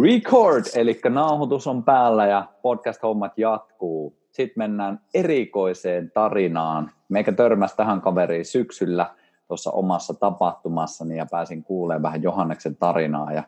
Record, 0.00 0.64
eli 0.74 1.00
nauhoitus 1.08 1.66
on 1.66 1.84
päällä 1.84 2.26
ja 2.26 2.48
podcast-hommat 2.62 3.38
jatkuu. 3.38 4.18
Sitten 4.30 4.54
mennään 4.56 5.00
erikoiseen 5.14 6.10
tarinaan. 6.10 6.90
Meikä 7.08 7.32
törmäsi 7.32 7.76
tähän 7.76 8.00
kaveriin 8.00 8.44
syksyllä 8.44 9.14
tuossa 9.48 9.70
omassa 9.70 10.14
tapahtumassani 10.14 11.16
ja 11.16 11.26
pääsin 11.30 11.64
kuulemaan 11.64 12.02
vähän 12.02 12.22
Johanneksen 12.22 12.76
tarinaa. 12.76 13.32
Ja 13.32 13.42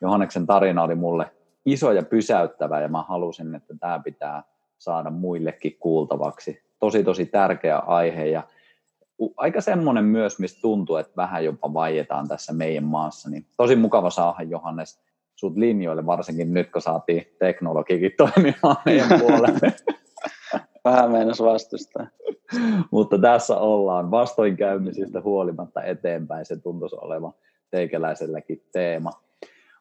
Johanneksen 0.00 0.46
tarina 0.46 0.82
oli 0.82 0.94
mulle 0.94 1.30
iso 1.66 1.92
ja 1.92 2.02
pysäyttävä 2.02 2.80
ja 2.80 2.88
mä 2.88 3.02
halusin, 3.02 3.54
että 3.54 3.74
tämä 3.80 3.98
pitää 3.98 4.42
saada 4.78 5.10
muillekin 5.10 5.76
kuultavaksi. 5.80 6.62
Tosi 6.78 7.04
tosi 7.04 7.26
tärkeä 7.26 7.78
aihe 7.78 8.26
ja 8.26 8.42
aika 9.36 9.60
semmoinen 9.60 10.04
myös, 10.04 10.38
mistä 10.38 10.60
tuntuu, 10.60 10.96
että 10.96 11.16
vähän 11.16 11.44
jopa 11.44 11.74
vaietaan 11.74 12.28
tässä 12.28 12.52
meidän 12.52 12.84
maassa. 12.84 13.30
Niin 13.30 13.46
tosi 13.56 13.76
mukava 13.76 14.10
saada 14.10 14.42
Johannes 14.42 15.07
sut 15.38 15.56
linjoille, 15.56 16.06
varsinkin 16.06 16.54
nyt 16.54 16.72
kun 16.72 16.82
saatiin 16.82 17.26
teknologiikin 17.38 18.12
toimimaan 18.16 18.76
meidän 18.84 19.08
puolelle. 19.20 19.72
Vähän 20.84 21.10
meinas 21.10 21.42
vastustaa. 21.42 22.06
Mutta 22.90 23.18
tässä 23.18 23.56
ollaan 23.56 24.10
vastoinkäymisistä 24.10 25.20
huolimatta 25.20 25.82
eteenpäin. 25.82 26.46
Se 26.46 26.56
tuntuisi 26.56 26.96
olevan 27.00 27.32
teikäläiselläkin 27.70 28.62
teema. 28.72 29.10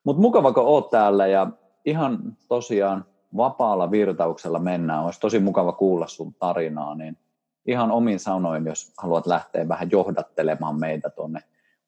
Mutta 0.04 0.22
mukava, 0.22 0.54
kun 0.54 0.64
oot 0.64 0.90
täällä 0.90 1.28
ja 1.28 1.48
ihan 1.86 2.20
tosiaan 2.48 3.05
vapaalla 3.38 3.92
virtauksella 3.92 4.59
mennään. 4.59 5.05
Olisi 5.05 5.20
tosi 5.20 5.39
mukava 5.39 5.72
kuulla 5.72 6.08
sun 6.08 6.34
tarinaa, 6.34 6.95
niin 6.95 7.17
ihan 7.66 7.92
omin 7.92 8.20
sanoin, 8.20 8.66
jos 8.66 8.94
haluat 8.98 9.28
lähteä 9.28 9.67
vähän 9.67 9.92
johdattelemaan 9.92 10.80
meitä 10.80 11.09
tuonne 11.09 11.39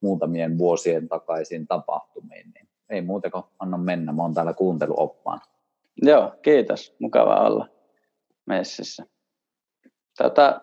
muutamien 0.02 0.58
vuosien 0.58 1.10
takaisin 1.10 1.68
tapahtumiin, 1.68 2.52
niin 2.54 2.69
ei 2.90 3.02
muuta 3.02 3.30
kuin 3.30 3.44
anna 3.60 3.78
mennä. 3.78 4.12
Mä 4.12 4.22
oon 4.22 4.34
täällä 4.34 4.54
kuunteluoppaan. 4.54 5.42
Joo, 6.02 6.34
kiitos. 6.42 6.96
Mukava 7.00 7.36
olla 7.36 7.68
messissä. 8.46 9.06
Tätä, 10.18 10.62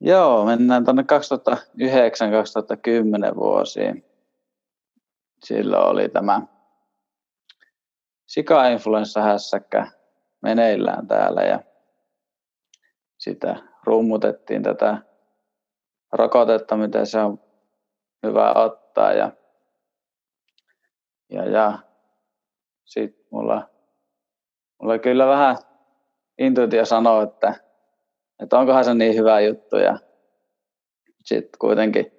joo, 0.00 0.44
mennään 0.44 0.84
tuonne 0.84 1.04
2009-2010 3.32 3.36
vuosiin. 3.36 4.04
Silloin 5.44 5.86
oli 5.86 6.08
tämä 6.08 6.40
sika-influenssa-hässäkkä 8.26 9.86
meneillään 10.42 11.06
täällä 11.06 11.42
ja 11.42 11.60
sitä 13.18 13.56
rummutettiin 13.84 14.62
tätä 14.62 14.98
rokotetta, 16.12 16.76
mitä 16.76 17.04
se 17.04 17.20
on 17.20 17.40
hyvä 18.26 18.52
ottaa 18.52 19.12
ja 19.12 19.32
ja, 21.30 21.44
ja 21.44 21.78
sitten 22.84 23.26
mulla, 23.30 23.68
mulla 24.80 24.98
kyllä 24.98 25.26
vähän 25.26 25.56
intuitio 26.38 26.84
sanoo, 26.84 27.22
että, 27.22 27.54
että 28.42 28.58
onkohan 28.58 28.84
se 28.84 28.94
niin 28.94 29.14
hyvä 29.14 29.40
juttu 29.40 29.76
ja 29.76 29.98
sitten 31.24 31.58
kuitenkin, 31.58 32.12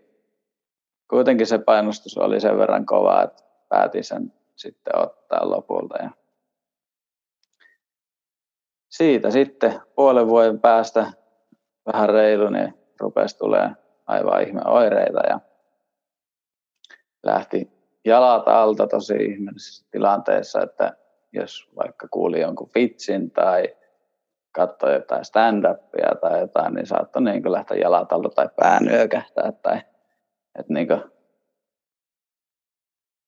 kuitenkin 1.09 1.47
se 1.47 1.57
painostus 1.57 2.17
oli 2.17 2.39
sen 2.39 2.57
verran 2.57 2.85
kova, 2.85 3.23
että 3.23 3.43
päätin 3.69 4.03
sen 4.03 4.33
sitten 4.55 4.95
ottaa 4.95 5.49
lopulta. 5.49 6.03
Ja 6.03 6.09
siitä 8.89 9.31
sitten 9.31 9.81
puolen 9.95 10.27
vuoden 10.27 10.59
päästä 10.59 11.11
vähän 11.93 12.09
reilu, 12.09 12.49
niin 12.49 12.73
rupesi 12.99 13.37
tulee 13.37 13.69
aivan 14.07 14.43
ihme 14.43 14.61
oireita 14.65 15.19
ja 15.29 15.39
lähti 17.23 17.80
jalat 18.05 18.47
alta 18.47 18.87
tosi 18.87 19.15
ihmeellisessä 19.15 19.85
tilanteessa, 19.91 20.61
että 20.61 20.97
jos 21.33 21.69
vaikka 21.75 22.07
kuuli 22.11 22.41
jonkun 22.41 22.69
vitsin 22.75 23.31
tai 23.31 23.75
katsoi 24.51 24.93
jotain 24.93 25.25
stand-upia 25.25 26.15
tai 26.21 26.39
jotain, 26.39 26.73
niin 26.73 26.85
saattoi 26.85 27.21
niin 27.21 27.51
lähteä 27.51 27.77
jalat 27.77 28.11
alta 28.11 28.29
tai 28.29 28.49
pään 28.55 28.87
yökähtää. 28.89 29.51
Tai, 29.51 29.77
että 30.59 30.73
niin 30.73 30.87
kuin, 30.87 31.03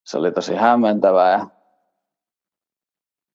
se 0.05 0.17
oli 0.17 0.31
tosi 0.31 0.55
hämmentävää. 0.55 1.31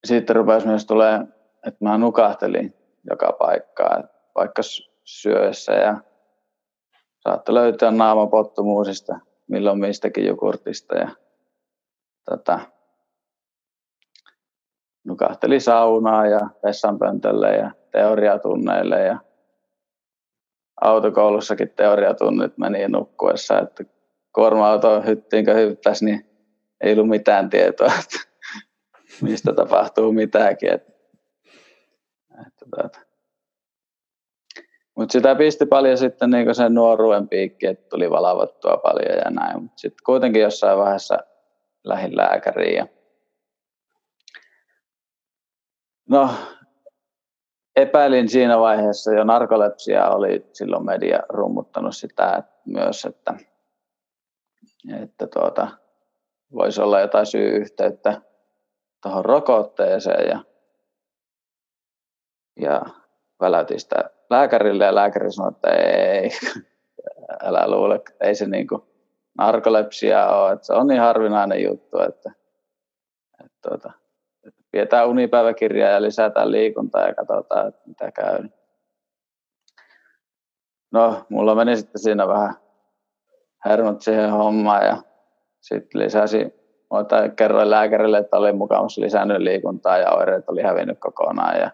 Ja 0.03 0.09
sitten 0.09 0.37
rupesi 0.37 0.67
myös 0.67 0.87
tulee, 0.87 1.21
että 1.67 1.85
mä 1.85 1.99
nukahtelin 1.99 2.75
joka 3.11 3.33
paikkaa, 3.33 4.03
vaikka 4.35 4.63
syössä 5.05 5.73
ja 5.73 5.97
saattoi 7.21 7.55
löytyä 7.55 7.91
naamapottumuusista, 7.91 9.19
milloin 9.47 9.79
mistäkin 9.79 10.27
jogurtista 10.27 10.97
ja 10.97 11.09
tota, 12.31 12.61
nukahteli 15.05 15.61
saunaa 15.61 16.27
ja 16.27 16.41
vessanpöntölle 16.67 17.57
ja 17.57 17.71
teoriatunneille 17.93 19.01
ja 19.01 19.19
autokoulussakin 20.81 21.71
teoriatunnit 21.71 22.59
meni 22.59 22.89
nukkuessa, 22.89 23.59
että 23.59 23.85
kuorma-auto 24.35 25.03
hyttiinkö 25.03 25.55
hyppäsi, 25.55 26.05
niin 26.05 26.27
ei 26.81 26.93
ollut 26.93 27.09
mitään 27.09 27.51
tietoa, 27.51 27.93
että 28.05 28.19
mistä 29.23 29.53
tapahtuu 29.53 30.13
mitäänkin. 30.13 30.73
Että, 30.73 30.93
että, 32.47 32.67
että. 32.85 33.09
Mutta 34.97 35.13
sitä 35.13 35.35
pisti 35.35 35.67
paljon 35.67 35.99
sitten 35.99 36.31
niin 36.31 36.55
sen 36.55 36.75
nuoruuden 36.75 37.29
piikki, 37.29 37.67
että 37.67 37.89
tuli 37.89 38.11
valavattua 38.11 38.77
paljon 38.77 39.19
ja 39.25 39.31
näin. 39.31 39.63
Mutta 39.63 39.79
sitten 39.79 40.05
kuitenkin 40.07 40.43
jossain 40.43 40.79
vaiheessa 40.79 41.19
lähin 41.85 42.17
lääkäriin. 42.17 42.77
Ja 42.77 42.87
no, 46.09 46.31
epäilin 47.77 48.29
siinä 48.29 48.59
vaiheessa 48.59 49.13
jo 49.13 49.25
narkolepsia, 49.25 50.09
oli 50.09 50.47
silloin 50.53 50.85
media 50.85 51.19
rummuttanut 51.29 51.97
sitä 51.97 52.43
myös, 52.67 53.05
että, 53.05 53.35
että 55.03 55.27
tuota, 55.27 55.69
voisi 56.53 56.81
olla 56.81 57.01
jotain 57.01 57.27
syy-yhteyttä 57.27 58.23
tuohon 59.03 59.25
rokotteeseen 59.25 60.29
ja, 60.29 60.45
ja 62.61 62.83
väläytin 63.41 63.81
sitä 63.81 64.11
lääkärille 64.31 64.85
ja 64.85 64.95
lääkäri 64.95 65.33
sanoi, 65.33 65.51
että 65.51 65.71
ei, 65.71 66.31
älä 67.49 67.71
luule, 67.71 68.01
ei 68.21 68.35
se 68.35 68.47
niin 68.47 68.67
narkolepsia 69.39 70.29
ole. 70.29 70.53
Että 70.53 70.67
se 70.67 70.73
on 70.73 70.87
niin 70.87 71.01
harvinainen 71.01 71.63
juttu, 71.63 72.01
että, 72.01 72.33
että, 73.45 73.69
tuota, 73.69 73.93
että 74.47 74.63
pidetään 74.71 75.09
unipäiväkirjaa 75.09 75.91
ja 75.91 76.03
lisätään 76.03 76.53
liikuntaa 76.53 77.07
ja 77.07 77.15
katsotaan, 77.15 77.69
että 77.69 77.83
mitä 77.87 78.13
käy. 78.13 78.49
No, 80.93 81.27
mulla 81.29 81.55
meni 81.55 81.77
sitten 81.77 82.03
siinä 82.03 82.29
vähän 82.29 82.55
hermot 83.65 84.03
siihen 84.03 84.31
hommaan 84.31 84.87
ja 84.87 84.97
sitten 85.61 86.01
lisäsi, 86.01 86.55
kerroin 87.37 87.71
lääkärille, 87.71 88.19
että 88.19 88.37
oli 88.37 88.53
mukavasti 88.53 89.01
lisännyt 89.01 89.39
liikuntaa 89.39 89.99
ja 89.99 90.11
oireet 90.11 90.49
oli 90.49 90.63
hävinnyt 90.63 90.99
kokonaan 91.01 91.59
ja 91.61 91.71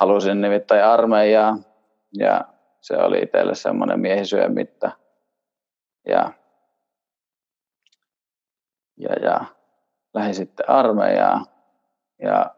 halusin 0.00 0.40
nimittäin 0.40 0.84
armeijaa 0.84 1.56
ja 2.18 2.44
se 2.80 2.96
oli 2.96 3.18
itselle 3.18 3.54
semmoinen 3.54 4.00
miehisyön 4.00 4.54
mitta 4.54 4.90
ja, 6.06 6.32
ja, 8.96 9.12
ja. 9.22 9.44
Lähdin 10.14 10.34
sitten 10.34 10.70
armeijaan 10.70 11.46
ja 12.22 12.54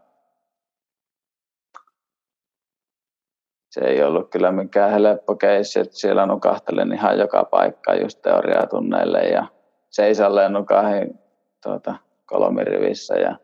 se 3.71 3.81
ei 3.81 4.03
ollut 4.03 4.31
kyllä 4.31 4.53
mikään 4.53 4.91
helppo 4.91 5.37
keissi, 5.37 5.81
että 5.81 5.97
siellä 5.97 6.27
nukahtelin 6.27 6.93
ihan 6.93 7.19
joka 7.19 7.45
paikka 7.45 7.95
just 7.95 8.23
teoriatunneille 8.23 9.19
ja 9.19 9.47
seisalleen 9.91 10.53
nukahin 10.53 11.19
tuota, 11.63 11.95
kolmirivissä 12.27 13.15
ja 13.15 13.37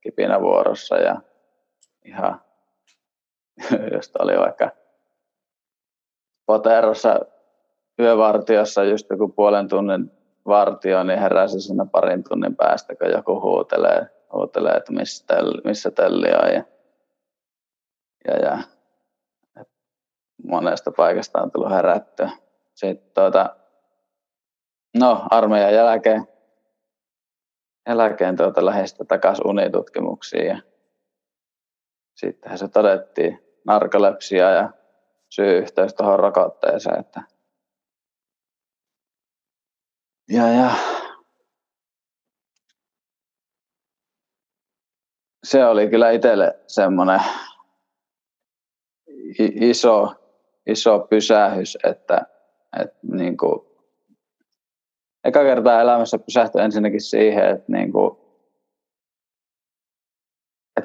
kipinävuorossa 0.00 0.96
ja 0.96 1.20
ihan, 2.04 2.40
josta 3.94 4.18
oli 4.22 4.38
vaikka 4.38 4.70
Poterossa 6.46 7.20
yövartiossa 7.98 8.84
just 8.84 9.10
joku 9.10 9.28
puolen 9.28 9.68
tunnin 9.68 10.10
vartio, 10.46 11.02
niin 11.02 11.18
heräsi 11.18 11.60
sinne 11.60 11.86
parin 11.92 12.24
tunnin 12.24 12.56
päästä, 12.56 12.96
kun 12.96 13.10
joku 13.10 13.40
huutelee, 13.40 14.06
huutelee 14.32 14.72
että 14.72 14.92
missä, 14.92 15.26
telli, 15.26 15.60
missä 15.64 15.90
telli 15.90 16.28
on. 16.28 16.54
Ja, 16.54 16.62
ja, 18.28 18.38
ja 18.38 18.58
monesta 20.44 20.92
paikasta 20.96 21.42
on 21.42 21.50
tullut 21.50 21.70
herättyä. 21.70 22.30
Sitten 22.74 23.10
tuota, 23.14 23.56
no, 24.98 25.26
armeijan 25.30 25.74
jälkeen, 25.74 26.28
jälkeen 27.88 28.36
tuota, 28.36 28.64
lähestä 28.64 29.04
takaisin 29.04 29.46
unitutkimuksiin 29.46 30.46
ja 30.46 30.58
sittenhän 32.14 32.58
se 32.58 32.68
todettiin 32.68 33.60
narkolepsia 33.64 34.50
ja 34.50 34.70
syy-yhteys 35.28 35.94
tuohon 35.94 36.18
rokotteeseen, 36.18 37.00
että 37.00 37.35
ja, 40.28 40.48
ja. 40.48 40.70
Se 45.44 45.66
oli 45.66 45.88
kyllä 45.88 46.10
itselle 46.10 46.58
semmoinen 46.66 47.20
iso, 49.60 50.14
iso 50.66 51.06
pysähys, 51.10 51.78
että, 51.84 52.26
että 52.80 52.98
niin 53.12 53.36
kuin, 53.36 53.60
eka 55.24 55.42
kertaa 55.42 55.80
elämässä 55.80 56.18
pysähtyi 56.18 56.60
ensinnäkin 56.60 57.00
siihen, 57.00 57.50
että 57.50 57.72
niin 57.72 57.92
kuin, 57.92 58.25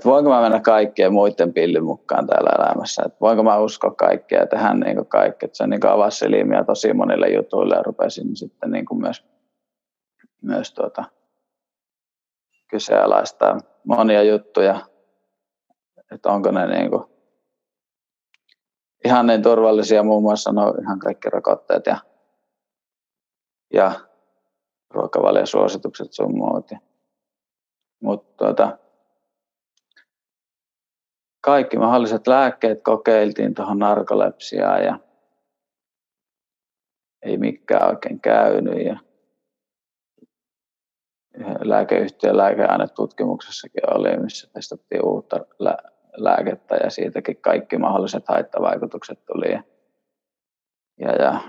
että 0.01 0.09
voinko 0.09 0.29
mä 0.29 0.41
mennä 0.41 0.59
kaikkien 0.59 1.13
muiden 1.13 1.53
pillin 1.53 1.83
mukaan 1.83 2.27
täällä 2.27 2.49
elämässä, 2.59 3.03
että 3.05 3.17
voinko 3.21 3.43
mä 3.43 3.59
uskoa 3.59 3.91
kaikkea 3.91 4.39
ja 4.39 4.47
tehdä 4.47 4.73
niin 4.73 4.95
kuin 4.95 5.07
kaikki, 5.07 5.45
että 5.45 5.57
se 5.57 5.67
niin 5.67 5.79
kuin 5.79 5.91
avasi 5.91 6.17
silmiä 6.17 6.63
tosi 6.63 6.93
monille 6.93 7.29
jutuille 7.29 7.75
ja 7.75 7.83
rupesin 7.83 8.35
sitten 8.35 8.71
niin 8.71 8.85
kuin 8.85 9.01
myös, 9.01 9.25
myös 10.41 10.73
tuota, 10.73 11.03
kyseenalaistaa 12.69 13.57
monia 13.83 14.23
juttuja, 14.23 14.79
että 16.11 16.29
onko 16.29 16.51
ne 16.51 16.67
niin 16.67 16.91
kuin 16.91 17.03
ihan 19.05 19.27
niin 19.27 19.41
turvallisia, 19.41 20.03
muun 20.03 20.23
muassa 20.23 20.51
no 20.51 20.73
ihan 20.81 20.99
kaikki 20.99 21.29
rokotteet 21.29 21.85
ja, 21.85 21.97
ja 23.73 23.91
ruokavaliosuositukset 24.89 26.13
sun 26.13 26.37
muut. 26.37 26.71
Mutta 28.03 28.45
tuota, 28.45 28.77
kaikki 31.41 31.77
mahdolliset 31.77 32.27
lääkkeet 32.27 32.83
kokeiltiin 32.83 33.53
tuohon 33.53 33.79
narkolepsiaan 33.79 34.83
ja 34.83 34.99
ei 37.21 37.37
mikään 37.37 37.89
oikein 37.89 38.19
käynyt. 38.19 38.85
Ja 38.85 38.99
lääkeyhtiön 41.61 42.37
lääkeainetutkimuksessakin 42.37 43.95
oli, 43.95 44.17
missä 44.17 44.49
testattiin 44.53 45.05
uutta 45.05 45.45
lääkettä 46.17 46.75
ja 46.75 46.89
siitäkin 46.89 47.37
kaikki 47.41 47.77
mahdolliset 47.77 48.27
haittavaikutukset 48.27 49.25
tuli. 49.25 49.51
Ja, 49.51 49.63
ja, 50.99 51.11
ja. 51.11 51.41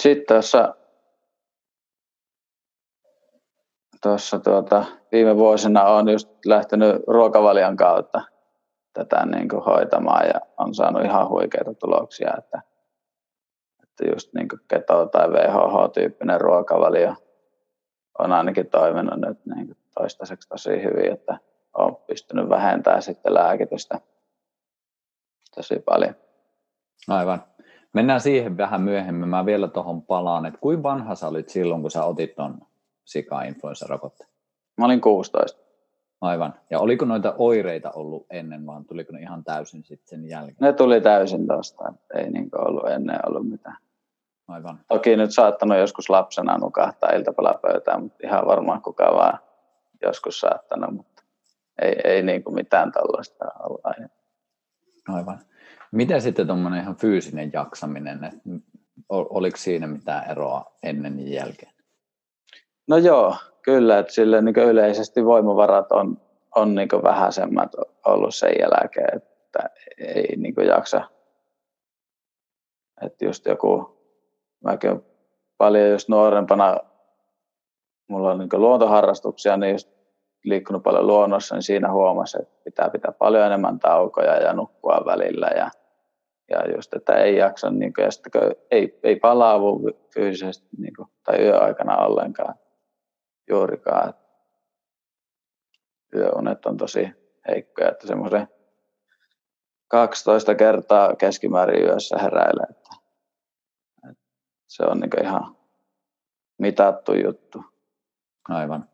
Sitten 0.00 0.26
tuossa, 0.26 0.74
tuossa 4.06 4.38
tuota, 4.38 4.84
viime 5.12 5.36
vuosina 5.36 5.82
on 5.84 6.08
just 6.08 6.28
lähtenyt 6.44 7.02
ruokavalion 7.06 7.76
kautta 7.76 8.22
tätä 8.92 9.26
niin 9.26 9.48
kuin 9.48 9.62
hoitamaan 9.64 10.26
ja 10.26 10.40
on 10.58 10.74
saanut 10.74 11.04
ihan 11.04 11.28
huikeita 11.28 11.74
tuloksia, 11.74 12.34
että, 12.38 12.62
että 13.82 14.12
just 14.12 14.34
niin 14.34 14.48
kuin 14.48 14.60
keto- 14.68 15.06
tai 15.06 15.28
VHH-tyyppinen 15.32 16.40
ruokavalio 16.40 17.14
on 18.18 18.32
ainakin 18.32 18.66
toiminut 18.66 19.20
nyt 19.20 19.46
niin 19.46 19.66
kuin 19.66 19.78
toistaiseksi 19.98 20.48
tosi 20.48 20.82
hyvin, 20.82 21.12
että 21.12 21.38
olen 21.78 21.96
pystynyt 22.06 22.48
vähentämään 22.48 23.02
sitten 23.02 23.34
lääkitystä 23.34 24.00
tosi 25.54 25.78
paljon. 25.78 26.14
Aivan. 27.08 27.44
Mennään 27.92 28.20
siihen 28.20 28.56
vähän 28.56 28.80
myöhemmin. 28.80 29.28
Mä 29.28 29.46
vielä 29.46 29.68
tuohon 29.68 30.02
palaan, 30.02 30.46
että 30.46 30.60
kuinka 30.60 30.82
vanha 30.82 31.14
sä 31.14 31.28
olit 31.28 31.48
silloin, 31.48 31.82
kun 31.82 31.90
sä 31.90 32.04
otit 32.04 32.38
tuon 33.06 33.22
sika-influenssarokotteen? 33.22 34.30
Mä 34.78 34.84
olin 34.84 35.00
16. 35.00 35.60
Aivan. 36.20 36.54
Ja 36.70 36.78
oliko 36.80 37.04
noita 37.04 37.34
oireita 37.38 37.90
ollut 37.90 38.26
ennen, 38.30 38.66
vaan 38.66 38.84
tuliko 38.84 39.12
ne 39.12 39.20
ihan 39.20 39.44
täysin 39.44 39.84
sitten 39.84 40.08
sen 40.08 40.28
jälkeen? 40.28 40.56
Ne 40.60 40.72
tuli 40.72 41.00
täysin 41.00 41.46
tuosta, 41.46 41.92
ei 42.14 42.30
niin 42.30 42.48
ollut 42.58 42.88
ennen 42.90 43.28
ollut 43.28 43.48
mitään. 43.48 43.76
Aivan. 44.48 44.80
Toki 44.88 45.16
nyt 45.16 45.34
saattanut 45.34 45.78
joskus 45.78 46.10
lapsena 46.10 46.58
nukahtaa 46.58 47.10
iltapalapöytään, 47.10 48.02
mutta 48.02 48.26
ihan 48.26 48.46
varmaan 48.46 48.82
kukaan 48.82 49.14
vaan 49.14 49.38
joskus 50.02 50.40
saattanut, 50.40 50.94
mutta 50.94 51.22
ei, 51.82 51.96
ei 52.04 52.22
niin 52.22 52.44
kuin 52.44 52.54
mitään 52.54 52.92
tällaista 52.92 53.44
olla. 53.58 53.94
Aivan. 55.08 55.38
Miten 55.92 56.22
sitten 56.22 56.46
tuommoinen 56.46 56.80
ihan 56.80 56.96
fyysinen 56.96 57.50
jaksaminen, 57.52 58.24
että 58.24 58.40
oliko 59.08 59.56
siinä 59.56 59.86
mitään 59.86 60.30
eroa 60.30 60.72
ennen 60.82 61.18
ja 61.20 61.34
jälkeen? 61.34 61.75
No 62.88 62.96
joo, 62.96 63.36
kyllä, 63.62 63.98
että 63.98 64.12
sille 64.12 64.42
niin 64.42 64.56
yleisesti 64.56 65.24
voimavarat 65.24 65.92
on, 65.92 66.20
on 66.56 66.74
niin 66.74 66.88
vähäisemmät 67.02 67.72
ollut 68.06 68.34
sen 68.34 68.52
jälkeen, 68.60 69.16
että 69.16 69.70
ei 69.98 70.36
niin 70.36 70.54
jaksa. 70.66 71.02
Että 73.02 73.24
just 73.24 73.46
joku, 73.46 73.98
mäkin 74.64 75.02
paljon 75.58 75.90
just 75.90 76.08
nuorempana, 76.08 76.76
mulla 78.08 78.30
on 78.30 78.38
niin 78.38 78.48
luontoharrastuksia, 78.52 79.56
niin 79.56 79.72
just 79.72 79.88
liikkunut 80.44 80.82
paljon 80.82 81.06
luonnossa, 81.06 81.54
niin 81.54 81.62
siinä 81.62 81.92
huomasi, 81.92 82.38
että 82.42 82.60
pitää 82.64 82.90
pitää 82.90 83.12
paljon 83.12 83.46
enemmän 83.46 83.78
taukoja 83.78 84.36
ja 84.36 84.52
nukkua 84.52 85.02
välillä 85.06 85.46
ja, 85.46 85.70
ja 86.50 86.74
just, 86.76 86.94
että 86.94 87.14
ei 87.14 87.36
jaksa, 87.36 87.70
niin 87.70 87.94
kuin, 87.94 88.04
ja 88.04 88.10
sitten, 88.10 88.42
ei, 88.70 88.98
ei 89.02 89.16
palaavu 89.16 89.80
fyysisesti 90.14 90.68
niin 90.78 90.96
kuin, 90.96 91.08
tai 91.24 91.42
yöaikana 91.42 91.96
ollenkaan 91.96 92.54
juurikaan. 93.48 94.14
Yöunet 96.14 96.66
on 96.66 96.76
tosi 96.76 97.10
heikkoja, 97.48 97.90
että 97.90 98.06
semmoisen 98.06 98.48
12 99.88 100.54
kertaa 100.54 101.16
keskimäärin 101.16 101.84
yössä 101.84 102.18
heräilee. 102.18 102.66
Että, 102.70 102.96
se 104.66 104.82
on 104.82 105.00
niin 105.00 105.22
ihan 105.22 105.56
mitattu 106.58 107.14
juttu. 107.14 107.64
Aivan. 108.48 108.88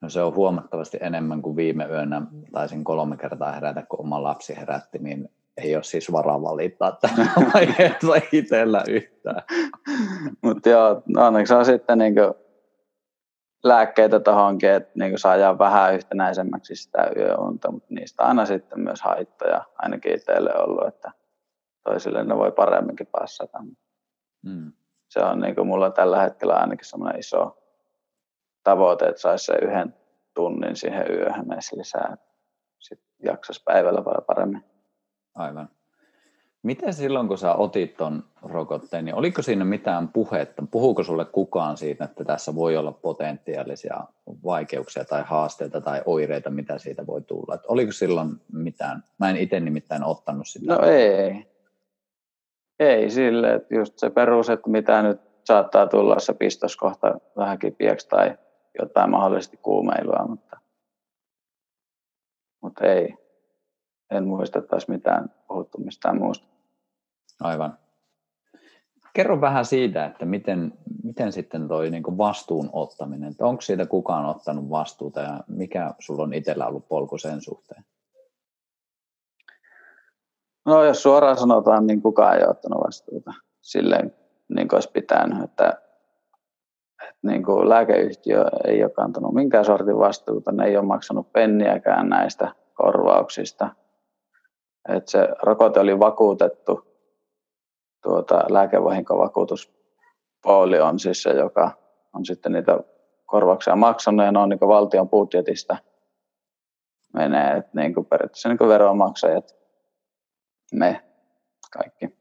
No 0.00 0.08
se 0.08 0.22
on 0.22 0.34
huomattavasti 0.34 0.98
enemmän 1.00 1.42
kuin 1.42 1.56
viime 1.56 1.86
yönä 1.86 2.22
taisin 2.52 2.84
kolme 2.84 3.16
kertaa 3.16 3.52
herätä, 3.52 3.82
kun 3.88 4.00
oma 4.00 4.22
lapsi 4.22 4.56
herätti, 4.56 4.98
niin 4.98 5.28
ei 5.56 5.74
ole 5.76 5.82
siis 5.82 6.12
varaa 6.12 6.42
valittaa 6.42 6.92
tällä 6.92 7.30
vaiheessa 7.54 8.14
itsellä 8.32 8.84
yhtään. 8.88 9.42
Mutta 10.42 10.68
joo, 10.68 11.02
no 11.06 11.26
onneksi 11.26 11.54
on 11.54 11.64
sitten 11.64 11.98
niin 11.98 12.14
lääkkeitä 13.64 14.20
tuohonkin, 14.20 14.70
että 14.70 14.90
niin 14.94 15.18
saadaan 15.18 15.58
vähän 15.58 15.94
yhtenäisemmäksi 15.94 16.76
sitä 16.76 17.10
yöunta, 17.16 17.72
mutta 17.72 17.94
niistä 17.94 18.22
aina 18.22 18.46
sitten 18.46 18.80
myös 18.80 19.02
haittoja 19.02 19.64
ainakin 19.78 20.14
itselle 20.14 20.54
ollut, 20.54 20.86
että 20.86 21.12
toisille 21.84 22.24
ne 22.24 22.36
voi 22.36 22.52
paremminkin 22.52 23.06
passata. 23.06 23.58
Mm. 24.42 24.72
Se 25.08 25.20
on 25.20 25.40
niin 25.40 25.66
mulla 25.66 25.90
tällä 25.90 26.22
hetkellä 26.22 26.54
ainakin 26.54 26.88
semmoinen 26.88 27.18
iso 27.18 27.58
tavoite, 28.64 29.06
että 29.06 29.20
saisi 29.20 29.44
se 29.44 29.52
yhden 29.62 29.94
tunnin 30.34 30.76
siihen 30.76 31.06
yöhön 31.10 31.52
edes 31.52 31.72
lisää. 31.72 32.16
Sitten 32.78 33.08
jaksaisi 33.24 33.62
päivällä 33.64 34.02
paljon 34.02 34.24
paremmin. 34.26 34.64
Aivan. 35.34 35.68
Miten 36.62 36.94
silloin, 36.94 37.28
kun 37.28 37.38
sä 37.38 37.54
otit 37.54 37.96
ton 37.96 38.24
rokotteen, 38.42 39.04
niin 39.04 39.14
oliko 39.14 39.42
siinä 39.42 39.64
mitään 39.64 40.08
puhetta? 40.08 40.62
Puhuuko 40.70 41.02
sulle 41.02 41.24
kukaan 41.24 41.76
siitä, 41.76 42.04
että 42.04 42.24
tässä 42.24 42.54
voi 42.54 42.76
olla 42.76 42.92
potentiaalisia 42.92 44.00
vaikeuksia 44.44 45.04
tai 45.04 45.22
haasteita 45.26 45.80
tai 45.80 46.02
oireita, 46.06 46.50
mitä 46.50 46.78
siitä 46.78 47.06
voi 47.06 47.22
tulla? 47.22 47.54
Et 47.54 47.60
oliko 47.68 47.92
silloin 47.92 48.30
mitään? 48.52 49.04
Mä 49.18 49.30
en 49.30 49.36
itse 49.36 49.60
nimittäin 49.60 50.04
ottanut 50.04 50.46
sitä. 50.48 50.74
No 50.74 50.86
ei. 50.86 51.46
Ei 52.78 53.10
sille, 53.10 53.54
että 53.54 53.74
just 53.74 53.98
se 53.98 54.10
perus, 54.10 54.50
että 54.50 54.70
mitä 54.70 55.02
nyt 55.02 55.20
saattaa 55.44 55.86
tulla 55.86 56.18
se 56.18 56.34
pistoskohta 56.34 57.20
vähän 57.36 57.58
kipiäksi 57.58 58.08
tai 58.08 58.38
jotain 58.78 59.10
mahdollisesti 59.10 59.56
kuumeilua, 59.56 60.26
mutta, 60.28 60.58
mutta 62.62 62.84
ei. 62.84 63.14
En 64.10 64.26
muista, 64.26 64.58
että 64.58 64.76
olisi 64.76 64.90
mitään 64.90 65.30
puhuttu 65.48 65.78
mistään 65.78 66.18
muusta. 66.18 66.46
Aivan. 67.40 67.78
Kerro 69.12 69.40
vähän 69.40 69.64
siitä, 69.64 70.04
että 70.04 70.24
miten, 70.24 70.72
miten 71.04 71.32
sitten 71.32 71.68
toi 71.68 71.90
niin 71.90 72.18
vastuun 72.18 72.70
ottaminen, 72.72 73.30
että 73.30 73.46
onko 73.46 73.60
siitä 73.60 73.86
kukaan 73.86 74.26
ottanut 74.26 74.70
vastuuta 74.70 75.20
ja 75.20 75.40
mikä 75.48 75.94
sulla 75.98 76.22
on 76.22 76.34
itsellä 76.34 76.66
ollut 76.66 76.88
polku 76.88 77.18
sen 77.18 77.40
suhteen? 77.40 77.84
No 80.66 80.84
jos 80.84 81.02
suoraan 81.02 81.36
sanotaan, 81.36 81.86
niin 81.86 82.02
kukaan 82.02 82.36
ei 82.36 82.42
ole 82.42 82.50
ottanut 82.50 82.84
vastuuta 82.86 83.32
silleen 83.60 84.14
niin 84.48 84.68
kuin 84.68 84.76
olisi 84.76 84.90
pitänyt, 84.92 85.44
että 85.44 85.82
niin 87.22 87.44
kuin 87.44 87.68
lääkeyhtiö 87.68 88.44
ei 88.64 88.82
ole 88.84 88.90
kantanut 88.90 89.34
minkään 89.34 89.64
sortin 89.64 89.98
vastuuta, 89.98 90.52
ne 90.52 90.64
ei 90.64 90.76
ole 90.76 90.86
maksanut 90.86 91.32
penniäkään 91.32 92.08
näistä 92.08 92.54
korvauksista. 92.74 93.68
Et 94.88 95.08
se 95.08 95.28
rokote 95.42 95.80
oli 95.80 95.98
vakuutettu, 95.98 96.84
tuota, 98.02 98.44
lääkevahinkovakuutuspooli 98.50 100.80
on 100.80 100.98
siis 100.98 101.22
se, 101.22 101.30
joka 101.30 101.70
on 102.12 102.26
sitten 102.26 102.52
niitä 102.52 102.80
korvauksia 103.26 103.76
maksanut 103.76 104.26
ja 104.26 104.32
ne 104.32 104.38
on 104.38 104.48
niin 104.48 104.60
valtion 104.60 105.08
budjetista 105.08 105.76
menee, 107.14 107.56
että 107.56 107.70
niin 107.74 107.94
kuin 107.94 108.06
periaatteessa 108.06 108.48
niin 108.48 108.58
kuin 108.58 108.68
veronmaksajat, 108.68 109.56
me 110.72 111.04
kaikki 111.72 112.18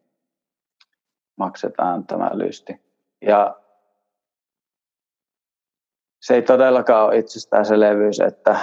maksetaan 1.36 2.08
tämä 2.08 2.30
lysti. 2.34 2.82
Ja 3.22 3.60
se 6.22 6.36
ei 6.36 6.42
todellakaan 6.42 7.06
ole 7.06 7.18
itsestäänselvyys, 7.18 8.20
että 8.20 8.60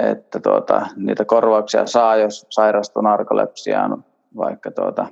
että 0.00 0.40
tuota, 0.40 0.86
niitä 0.96 1.24
korvauksia 1.24 1.86
saa, 1.86 2.16
jos 2.16 2.46
sairastuu 2.50 3.02
narkolepsiaan, 3.02 4.04
vaikka 4.36 4.70
tuota, 4.70 5.06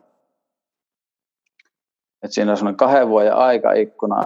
että 2.23 2.35
siinä 2.35 2.51
on 2.51 2.57
sellainen 2.57 2.77
kahden 2.77 3.09
vuoden 3.09 3.35
aikaikkuna, 3.35 4.23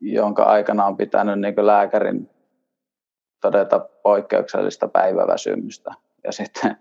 jonka 0.00 0.42
aikana 0.42 0.86
on 0.86 0.96
pitänyt 0.96 1.40
niin 1.40 1.66
lääkärin 1.66 2.30
todeta 3.40 3.80
poikkeuksellista 4.02 4.88
päiväväsymystä. 4.88 5.90
Ja 6.24 6.32
sitten 6.32 6.76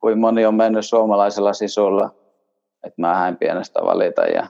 kuin 0.00 0.18
moni 0.18 0.46
on 0.46 0.54
mennyt 0.54 0.86
suomalaisella 0.86 1.52
sisulla, 1.52 2.10
että 2.82 3.00
mä 3.00 3.28
en 3.28 3.36
pienestä 3.36 3.80
valita 3.82 4.22
ja, 4.22 4.46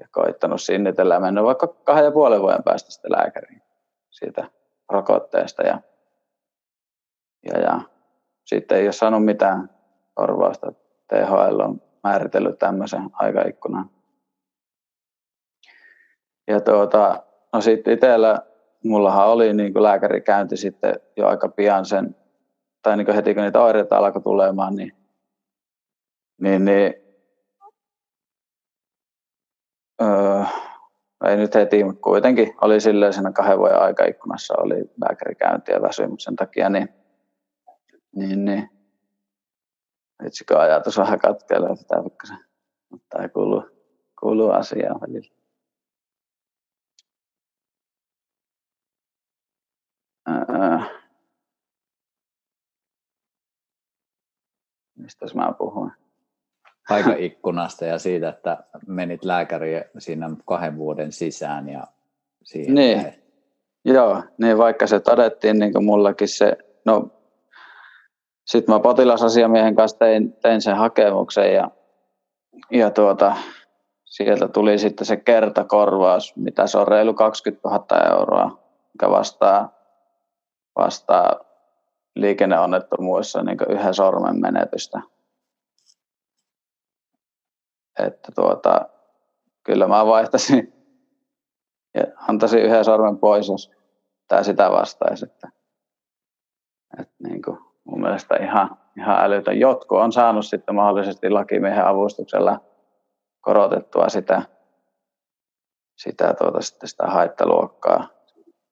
ja 0.00 0.08
koittanut 0.10 0.62
sinnitellä 0.62 1.14
ja 1.14 1.20
mennyt 1.20 1.44
vaikka 1.44 1.66
kahden 1.66 2.04
ja 2.04 2.12
puolen 2.12 2.40
vuoden 2.40 2.62
päästä 2.62 2.90
sitten 2.90 3.12
lääkäriin 3.12 3.62
siitä 4.10 4.44
rokotteesta. 4.88 5.62
Ja, 5.62 5.80
ja, 7.42 7.60
ja 7.60 7.80
sitten 8.44 8.78
ei 8.78 8.84
ole 8.84 8.92
saanut 8.92 9.24
mitään 9.24 9.70
korvausta. 10.14 10.72
THL 11.08 11.60
on 11.60 11.82
määritellyt 12.02 12.58
tämmöisen 12.58 13.10
aikaikkunan. 13.12 13.90
Ja 16.48 16.60
tuota, 16.60 17.22
no 17.52 17.60
sitten 17.60 17.94
itsellä, 17.94 18.42
mullahan 18.84 19.28
oli 19.28 19.52
niin 19.52 19.72
kuin 19.72 19.82
lääkärikäynti 19.82 20.56
sitten 20.56 20.94
jo 21.16 21.26
aika 21.26 21.48
pian 21.48 21.86
sen, 21.86 22.16
tai 22.82 22.96
niin 22.96 23.04
kuin 23.04 23.14
heti 23.14 23.34
kun 23.34 23.42
niitä 23.42 23.62
oireita 23.62 23.96
alkoi 23.96 24.22
tulemaan, 24.22 24.76
niin, 24.76 24.92
niin, 26.40 26.64
niin 26.64 26.94
öö, 30.02 30.42
ei 31.24 31.36
nyt 31.36 31.54
heti, 31.54 31.84
mutta 31.84 32.00
kuitenkin 32.00 32.54
oli 32.60 32.80
silleen 32.80 33.12
siinä 33.12 33.32
kahden 33.32 33.58
vuoden 33.58 33.80
aikaikkunassa 33.80 34.54
oli 34.58 34.90
lääkärikäynti 35.04 35.72
ja 35.72 35.82
väsymyksen 35.82 36.36
takia, 36.36 36.68
niin, 36.68 37.01
niin, 38.16 38.44
niin 38.44 38.70
Vitsikö 40.24 40.60
ajatus 40.60 40.98
vähän 40.98 41.18
katkeilla 41.18 41.76
sitä 41.76 41.94
se, 42.24 42.34
mutta 42.90 43.22
ei 43.22 43.28
kuulu, 43.28 43.64
kuulu 44.20 44.50
asiaan 44.50 45.00
välillä. 45.00 45.34
Mistä 54.98 55.26
mä 55.34 55.52
puhuin? 55.58 55.92
Aikaikkunasta 56.90 57.84
ja 57.92 57.98
siitä, 57.98 58.28
että 58.28 58.64
menit 58.86 59.24
lääkäriin 59.24 59.84
siinä 59.98 60.30
kahden 60.46 60.76
vuoden 60.76 61.12
sisään 61.12 61.68
ja 61.68 61.86
siihen. 62.42 62.74
Niin. 62.74 63.14
Joo, 63.84 64.22
niin 64.38 64.58
vaikka 64.58 64.86
se 64.86 65.00
todettiin 65.00 65.58
niin 65.58 65.72
kuin 65.72 65.84
mullakin 65.84 66.28
se, 66.28 66.56
no 66.84 67.21
sitten 68.44 68.74
mä 68.74 68.80
potilasasiamiehen 68.80 69.74
kanssa 69.74 69.98
tein, 69.98 70.32
tein 70.32 70.62
sen 70.62 70.76
hakemuksen 70.76 71.54
ja, 71.54 71.70
ja 72.70 72.90
tuota, 72.90 73.36
sieltä 74.04 74.48
tuli 74.48 74.78
sitten 74.78 75.06
se 75.06 75.16
kertakorvaus, 75.16 76.36
mitä 76.36 76.66
se 76.66 76.78
on 76.78 76.88
reilu 76.88 77.14
20 77.14 77.68
000 77.68 78.18
euroa, 78.18 78.58
mikä 78.92 79.10
vastaa, 79.10 79.72
vastaa 80.76 81.40
liikenneonnettomuudessa 82.16 83.42
niin 83.42 83.58
yhden 83.68 83.94
sormen 83.94 84.40
menetystä. 84.40 85.02
Että 87.98 88.32
tuota, 88.34 88.88
kyllä 89.62 89.88
mä 89.88 90.06
vaihtaisin 90.06 90.72
ja 91.94 92.04
antaisin 92.28 92.62
yhden 92.62 92.84
sormen 92.84 93.18
pois, 93.18 93.48
jos 93.48 93.70
tämä 94.28 94.42
sitä 94.42 94.70
vastaisi. 94.70 95.24
Että, 95.24 95.48
että 97.00 97.14
niin 97.28 97.42
kuin, 97.42 97.58
mielestä 98.02 98.36
ihan, 98.36 98.76
ihan 98.96 99.24
älytön. 99.24 99.60
Jotkut 99.60 99.98
on 99.98 100.12
saanut 100.12 100.46
sitten 100.46 100.74
mahdollisesti 100.74 101.30
lakimiehen 101.30 101.86
avustuksella 101.86 102.60
korotettua 103.40 104.08
sitä, 104.08 104.42
sitä, 105.96 106.34
tuota, 106.34 106.60
sitten 106.60 106.88
sitä 106.88 107.06
haittaluokkaa. 107.06 108.06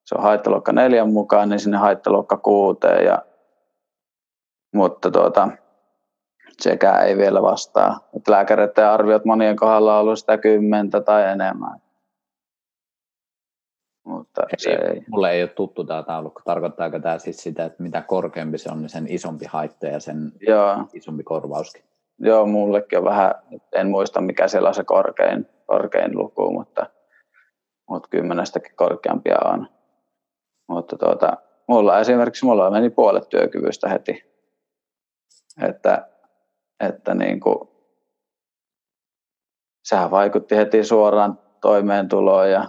Se 0.04 0.14
on 0.14 0.22
haittaluokka 0.22 0.72
neljän 0.72 1.12
mukaan, 1.12 1.48
niin 1.48 1.60
sinne 1.60 1.78
haittaluokka 1.78 2.36
kuuteen. 2.36 3.04
Ja, 3.04 3.22
mutta 4.74 5.10
tuota, 5.10 5.48
sekään 6.60 7.06
ei 7.06 7.16
vielä 7.16 7.42
vastaa. 7.42 8.08
lääkäreiden 8.28 8.88
arviot 8.88 9.24
monien 9.24 9.56
kohdalla 9.56 9.94
on 9.94 10.00
ollut 10.00 10.18
sitä 10.18 10.38
kymmentä 10.38 11.00
tai 11.00 11.24
enemmän 11.24 11.80
mutta 14.04 14.42
ei, 14.42 14.58
se 14.58 14.70
ei. 14.70 15.02
Mulle 15.08 15.30
ei 15.30 15.42
ole 15.42 15.50
tuttu 15.50 15.84
tämä 15.84 16.02
taulukko. 16.02 16.42
Tarkoittaako 16.44 16.98
tämä 16.98 17.18
siis 17.18 17.42
sitä, 17.42 17.64
että 17.64 17.82
mitä 17.82 18.02
korkeampi 18.02 18.58
se 18.58 18.70
on, 18.72 18.80
niin 18.80 18.88
sen 18.88 19.06
isompi 19.08 19.44
haitta 19.48 19.86
ja 19.86 20.00
sen 20.00 20.32
Joo. 20.40 20.84
isompi 20.92 21.22
korvauskin? 21.22 21.84
Joo, 22.18 22.46
mullekin 22.46 22.98
on 22.98 23.04
vähän, 23.04 23.34
en 23.72 23.90
muista 23.90 24.20
mikä 24.20 24.48
siellä 24.48 24.68
on 24.68 24.74
se 24.74 24.84
korkein, 24.84 25.46
korkein 25.66 26.18
luku, 26.18 26.52
mutta, 26.52 26.86
mutta 27.88 28.08
kymmenestäkin 28.08 28.76
korkeampia 28.76 29.36
on. 29.44 29.68
Mutta 30.68 30.96
tuota, 30.96 31.36
mulla 31.68 32.00
esimerkiksi 32.00 32.44
mulla 32.44 32.70
meni 32.70 32.90
puolet 32.90 33.28
työkyvystä 33.28 33.88
heti. 33.88 34.24
Että, 35.62 36.08
että 36.80 37.14
niin 37.14 37.40
kuin, 37.40 37.68
sehän 39.84 40.10
vaikutti 40.10 40.56
heti 40.56 40.84
suoraan 40.84 41.38
toimeentuloon 41.60 42.50
ja 42.50 42.68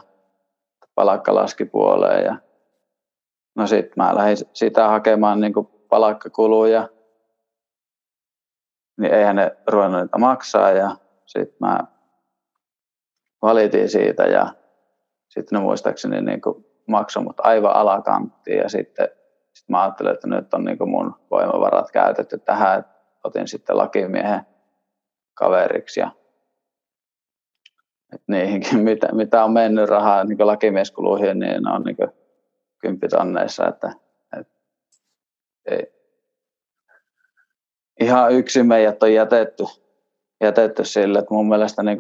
palakka 0.96 1.36
laski 1.36 1.66
puoleen 1.66 2.26
ja 2.26 2.36
no 3.56 3.68
sitten 3.68 3.94
mä 3.96 4.16
lähdin 4.16 4.38
sitä 4.54 4.88
hakemaan 4.88 5.40
niin 5.40 5.54
palakkakuluja, 5.90 6.90
niin 8.98 9.14
eihän 9.14 9.36
ne 9.36 9.58
ruvennut 9.68 10.02
niitä 10.02 10.18
maksaa 10.18 10.72
ja 10.72 10.96
sitten 11.26 11.58
mä 11.60 11.80
valitin 13.42 13.90
siitä 13.90 14.24
ja 14.24 14.54
sitten 15.28 15.60
ne 15.60 15.64
muistaakseni 15.64 16.22
niin 16.22 16.42
maksoi 16.88 17.24
mut 17.24 17.40
aivan 17.40 17.76
alakanttiin 17.76 18.58
ja 18.58 18.70
sitten 18.70 19.10
sit 19.54 19.70
mä 19.70 19.82
ajattelin, 19.82 20.14
että 20.14 20.28
nyt 20.28 20.54
on 20.54 20.66
niin 20.66 20.90
mun 20.90 21.16
voimavarat 21.32 21.92
käytetty 21.92 22.40
tähän, 22.40 22.86
otin 23.24 23.48
sitten 23.48 23.78
lakimiehen 23.78 24.42
kaveriksi 25.34 26.00
ja 26.00 26.12
niihinkin, 28.28 28.80
mitä, 28.90 29.08
mitä 29.12 29.44
on 29.44 29.52
mennyt 29.52 29.90
rahaa 29.90 30.24
niin 30.24 30.48
lakimieskuluihin, 30.48 31.40
niin 31.40 31.68
on 31.68 31.82
niin 31.84 31.98
kymppitonneissa, 32.80 33.68
että, 33.68 33.94
että 34.40 34.54
ei. 35.66 35.94
ihan 38.00 38.32
yksin 38.32 38.68
meidät 38.68 39.04
on 39.04 39.14
jätetty, 39.14 39.64
jätetty 40.42 40.86
sille, 40.86 41.20
että 41.20 41.34
mun 41.34 41.50
mielestä 41.50 41.84
niin 41.84 41.98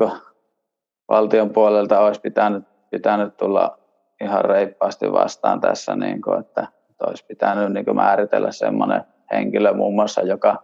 valtion 1.09 1.49
puolelta 1.49 1.99
olisi 1.99 2.21
pitänyt, 2.21 2.63
pitänyt 2.89 3.37
tulla 3.37 3.79
ihan 4.21 4.45
reippaasti 4.45 5.11
vastaan 5.11 5.61
tässä, 5.61 5.95
niin 5.95 6.21
kuin, 6.21 6.39
että, 6.39 6.67
että 6.89 7.05
olisi 7.07 7.25
pitänyt 7.25 7.73
niin 7.73 7.95
määritellä 7.95 8.51
semmoinen 8.51 9.01
henkilö 9.31 9.73
muun 9.73 9.95
muassa, 9.95 10.21
joka 10.21 10.63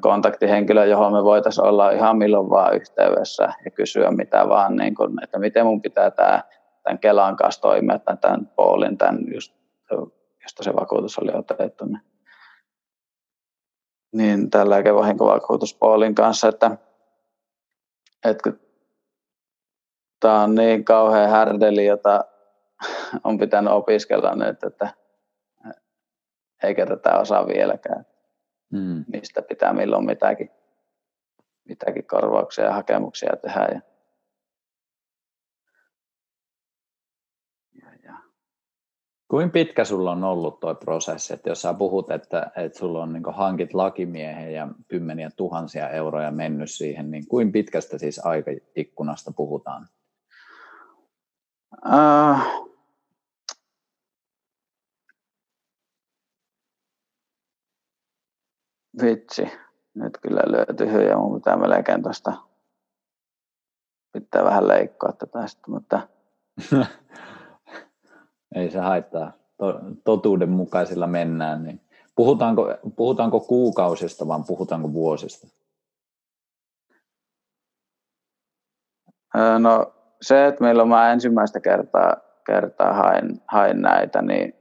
kontaktihenkilö, 0.00 0.84
johon 0.84 1.12
me 1.12 1.24
voitaisiin 1.24 1.64
olla 1.64 1.90
ihan 1.90 2.18
milloin 2.18 2.50
vaan 2.50 2.76
yhteydessä 2.76 3.52
ja 3.64 3.70
kysyä 3.70 4.10
mitä 4.10 4.48
vaan, 4.48 4.76
niin 4.76 4.94
kun, 4.94 5.22
että 5.22 5.38
miten 5.38 5.66
mun 5.66 5.82
pitää 5.82 6.10
tämä, 6.10 6.42
tämän 6.82 6.98
Kelan 6.98 7.36
kanssa 7.36 7.60
toimia, 7.60 7.98
tai 7.98 8.16
tämän 8.16 8.46
Paulin, 8.46 8.98
tämän 8.98 9.18
just, 9.34 9.54
josta 10.42 10.62
se 10.62 10.74
vakuutus 10.74 11.18
oli 11.18 11.32
otettu. 11.34 11.84
Niin, 11.84 12.00
niin 14.12 14.50
tällä 14.50 14.76
vahinkovakuutus 14.94 15.74
Paulin 15.74 16.14
kanssa, 16.14 16.48
että, 16.48 16.70
että 18.24 18.52
tämä 20.20 20.42
on 20.42 20.54
niin 20.54 20.84
kauhean 20.84 21.30
härdeli, 21.30 21.86
jota 21.86 22.24
on 23.24 23.38
pitänyt 23.38 23.72
opiskella 23.72 24.34
nyt, 24.34 24.64
että 24.64 24.94
eikä 26.62 26.86
tätä 26.86 27.18
osaa 27.18 27.46
vieläkään 27.46 28.06
mm. 28.72 29.04
mistä 29.06 29.42
pitää 29.42 29.72
milloin 29.72 30.06
mitäkin, 30.06 30.50
mitäkin 31.68 32.06
korvauksia 32.06 32.64
ja 32.64 32.72
hakemuksia 32.72 33.36
tehdä. 33.42 33.68
Ja, 33.74 33.80
ja, 37.82 37.88
ja. 38.02 38.14
Kuinka 39.28 39.52
pitkä 39.52 39.84
sulla 39.84 40.12
on 40.12 40.24
ollut 40.24 40.60
tuo 40.60 40.74
prosessi, 40.74 41.34
että 41.34 41.48
jos 41.48 41.62
sä 41.62 41.74
puhut, 41.74 42.10
että, 42.10 42.50
että 42.56 42.78
sulla 42.78 43.02
on 43.02 43.12
niin 43.12 43.22
hankit 43.32 43.74
lakimiehen 43.74 44.54
ja 44.54 44.68
kymmeniä 44.88 45.30
tuhansia 45.36 45.90
euroja 45.90 46.30
mennyt 46.30 46.70
siihen, 46.70 47.10
niin 47.10 47.28
kuinka 47.28 47.52
pitkästä 47.52 47.98
siis 47.98 48.26
aikaikkunasta 48.26 49.32
puhutaan? 49.36 49.88
Uh, 51.86 52.73
Vitsi, 59.02 59.48
nyt 59.94 60.18
kyllä 60.18 60.42
löytyy 60.46 60.92
hyviä, 60.92 61.16
mun 61.16 61.34
pitää 61.34 61.56
melkein 61.56 62.02
tuosta 62.02 62.32
pitää 64.14 64.44
vähän 64.44 64.68
leikkoa 64.68 65.12
tätä 65.12 65.46
sitten, 65.46 65.74
mutta... 65.74 66.08
Ei 68.54 68.70
se 68.70 68.78
haittaa. 68.78 69.32
to, 69.56 69.80
totuudenmukaisilla 70.04 71.06
mennään, 71.06 71.64
niin 71.64 71.80
puhutaanko, 72.16 72.68
puhutaanko 72.96 73.40
kuukausista 73.40 74.28
vai 74.28 74.40
puhutaanko 74.46 74.92
vuosista? 74.92 75.46
No 79.58 79.94
se, 80.22 80.46
että 80.46 80.64
milloin 80.64 80.88
mä 80.88 81.12
ensimmäistä 81.12 81.60
kertaa, 81.60 82.16
kertaa 82.46 82.92
hain, 82.92 83.42
hain 83.46 83.82
näitä, 83.82 84.22
niin 84.22 84.54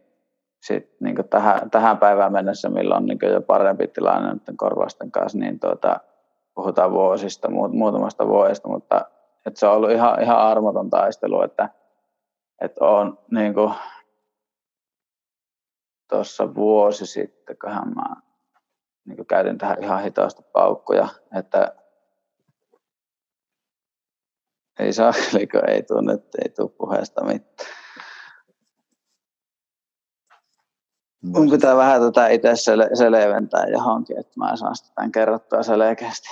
sit, 0.63 0.95
niin 0.99 1.15
tähän, 1.29 1.69
tähän 1.71 1.97
päivään 1.97 2.31
mennessä, 2.31 2.69
milloin 2.69 2.97
on 2.97 3.05
niin 3.05 3.33
jo 3.33 3.41
parempi 3.41 3.87
tilanne 3.87 4.41
korvausten 4.57 5.11
kanssa, 5.11 5.37
niin 5.37 5.59
tuota, 5.59 5.99
puhutaan 6.55 6.91
vuosista, 6.91 7.49
muutamasta 7.71 8.27
vuodesta, 8.27 8.69
mutta 8.69 9.05
että 9.45 9.59
se 9.59 9.67
on 9.67 9.75
ollut 9.75 9.91
ihan, 9.91 10.21
ihan 10.21 10.37
armoton 10.37 10.89
taistelu, 10.89 11.41
että, 11.41 11.69
että 12.61 12.85
on 12.85 13.19
niin 13.31 13.53
kuin, 13.53 13.73
tuossa 16.09 16.55
vuosi 16.55 17.05
sitten, 17.05 17.57
kun 17.61 17.71
mä 17.71 18.15
niin 19.05 19.15
kuin 19.15 19.27
käytin 19.27 19.57
tähän 19.57 19.83
ihan 19.83 20.03
hitaasti 20.03 20.43
paukkuja, 20.53 21.07
että 21.37 21.75
ei 24.79 24.93
saa, 24.93 25.11
kun 25.51 25.69
ei 25.69 25.83
tunne, 25.83 26.13
ei 26.13 26.49
tule 26.49 26.69
puheesta 26.69 27.23
mitään. 27.25 27.82
Mun 31.23 31.49
pitää 31.49 31.75
vähän 31.75 32.01
tätä 32.01 32.27
itse 32.27 32.49
selventää 32.93 33.65
johonkin, 33.67 34.19
että 34.19 34.33
mä 34.35 34.55
saan 34.55 34.75
tämän 34.95 35.11
kerrottua 35.11 35.63
selkeästi. 35.63 36.27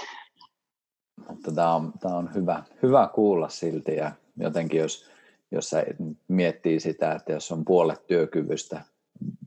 Mutta 1.29 1.51
tämä 1.51 1.75
on, 1.75 1.93
tämä 1.99 2.15
on 2.15 2.35
hyvä, 2.35 2.63
hyvä 2.83 3.09
kuulla 3.13 3.49
silti 3.49 3.95
ja 3.95 4.11
jotenkin 4.37 4.79
jos, 4.79 5.05
jos 5.51 5.69
sä 5.69 5.83
miettii 6.27 6.79
sitä, 6.79 7.11
että 7.11 7.31
jos 7.31 7.51
on 7.51 7.65
puolet 7.65 8.07
työkyvystä 8.07 8.81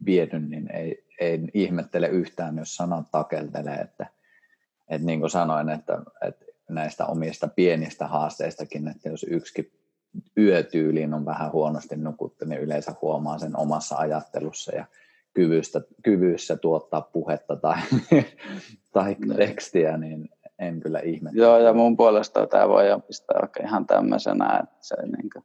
vienyt, 0.05 0.51
niin 0.51 0.71
ei, 0.77 1.05
ei 1.21 1.41
ihmettele 1.55 2.09
yhtään, 2.09 2.59
jos 2.59 2.77
sanat 2.77 3.11
takeltelee, 3.11 3.77
että, 3.77 4.07
että 4.89 5.07
niin 5.07 5.21
kuin 5.21 5.31
sanoin, 5.31 5.69
että, 5.69 6.03
että 6.23 6.45
näistä 6.69 7.07
omista 7.07 7.49
pienistä 7.49 8.07
haasteistakin, 8.07 8.89
että 8.89 9.09
jos 9.09 9.27
yksikin 9.29 9.73
yötyyliin 10.39 11.15
on 11.15 11.25
vähän 11.25 11.53
huonosti 11.53 11.97
nukuttu, 11.97 12.45
niin 12.45 12.61
yleensä 12.61 12.95
huomaa 13.03 13.39
sen 13.39 13.57
omassa 13.57 13.97
ajattelussa 13.97 14.75
ja 14.75 14.85
kyvystä, 15.35 15.81
kyvyssä 16.03 16.57
tuottaa 16.57 17.01
puhetta 17.01 17.57
tai, 17.57 17.77
tai 18.93 19.17
niin. 19.19 19.37
tekstiä, 19.37 19.97
niin 19.97 20.29
en 20.59 20.81
kyllä 20.81 21.01
ihmettä. 21.01 21.39
Joo, 21.39 21.59
ja 21.59 21.73
mun 21.73 21.97
puolesta 21.97 22.47
tämä 22.47 22.69
voi 22.69 22.85
pistää 23.07 23.39
oikein 23.43 23.69
ihan 23.69 23.87
tämmöisenä, 23.87 24.61
että 24.63 24.77
se 24.81 24.97
niin 25.03 25.31
kuin... 25.33 25.45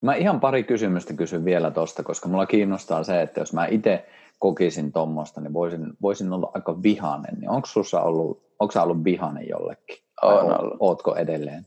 Mä 0.00 0.14
ihan 0.14 0.40
pari 0.40 0.64
kysymystä 0.64 1.14
kysyn 1.14 1.44
vielä 1.44 1.70
tuosta, 1.70 2.02
koska 2.02 2.28
mulla 2.28 2.46
kiinnostaa 2.46 3.04
se, 3.04 3.22
että 3.22 3.40
jos 3.40 3.52
mä 3.52 3.66
itse 3.66 4.06
kokisin 4.38 4.92
tuommoista, 4.92 5.40
niin 5.40 5.52
voisin, 5.52 5.92
voisin 6.02 6.32
olla 6.32 6.50
aika 6.54 6.82
vihainen. 6.82 7.34
Niin 7.40 7.50
onko 7.50 7.66
sussa 7.66 8.02
ollut, 8.02 8.42
onko 8.58 8.82
ollut 8.82 9.04
vihainen 9.04 9.48
jollekin? 9.48 9.96
On 10.22 10.60
ollut. 10.60 10.76
Ootko 10.80 11.14
edelleen? 11.16 11.66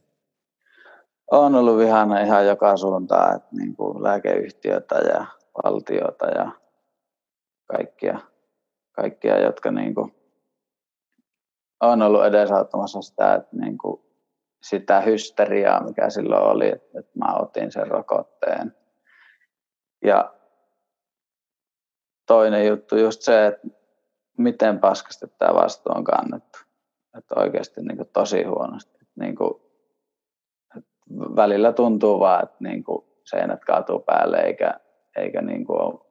On 1.32 1.56
ollut 1.56 1.78
vihainen 1.78 2.26
ihan 2.26 2.48
joka 2.48 2.78
suuntaan, 2.78 3.36
että 3.36 3.50
niin 3.52 3.76
kuin 3.76 4.04
lääkeyhtiötä 4.04 4.96
ja 4.96 5.26
valtiota 5.64 6.26
ja 6.26 6.52
kaikkia, 7.68 8.20
kaikkia 8.92 9.40
jotka 9.40 9.72
niin 9.72 9.96
kuin 9.96 10.16
on 11.82 12.02
ollut 12.02 12.26
edesauttamassa 12.26 13.02
sitä, 13.02 13.36
että 13.36 13.56
niin 13.56 13.78
kuin 13.78 14.02
sitä 14.62 15.02
hysteriaa, 15.02 15.84
mikä 15.84 16.10
silloin 16.10 16.44
oli, 16.44 16.68
että, 16.68 17.00
että 17.00 17.20
mä 17.20 17.36
otin 17.40 17.72
sen 17.72 17.88
rokotteen. 17.88 18.76
Ja 20.06 20.34
toinen 22.26 22.68
juttu 22.68 22.98
just 22.98 23.22
se, 23.22 23.48
että 23.48 23.68
miten 24.38 24.80
paskasti 24.80 25.26
tämä 25.38 25.54
vastuu 25.54 25.92
on 25.96 26.04
kannettu. 26.04 26.60
Että 27.18 27.36
oikeasti 27.38 27.82
niin 27.82 27.98
kuin 27.98 28.10
tosi 28.14 28.44
huonosti. 28.44 28.98
Että 29.02 29.14
niin 29.20 29.36
kuin, 29.36 29.62
että 30.78 30.90
välillä 31.36 31.74
tuntuu 31.74 32.20
vaan, 32.20 32.44
että 32.44 32.58
niin 32.60 32.84
kuin 32.84 33.06
seinät 33.24 33.66
kaatuu 33.66 34.00
päälle 34.00 34.38
eikä, 34.38 34.80
eikä 35.16 35.42
niin 35.42 35.66
kuin 35.66 35.82
ole 35.82 36.07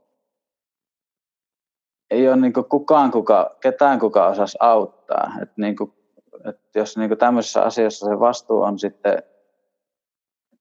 ei 2.10 2.28
ole 2.28 2.36
niin 2.36 2.52
kukaan, 2.68 3.10
kuka, 3.10 3.56
ketään 3.60 3.98
kuka 3.98 4.26
osaisi 4.26 4.58
auttaa. 4.60 5.32
Et 5.42 5.56
niin 5.56 5.76
kuin, 5.76 5.92
et 6.48 6.60
jos 6.74 6.96
niin 6.96 7.18
tämmöisessä 7.18 7.62
asiassa 7.62 8.06
se 8.06 8.20
vastuu 8.20 8.62
on 8.62 8.78
sitten 8.78 9.22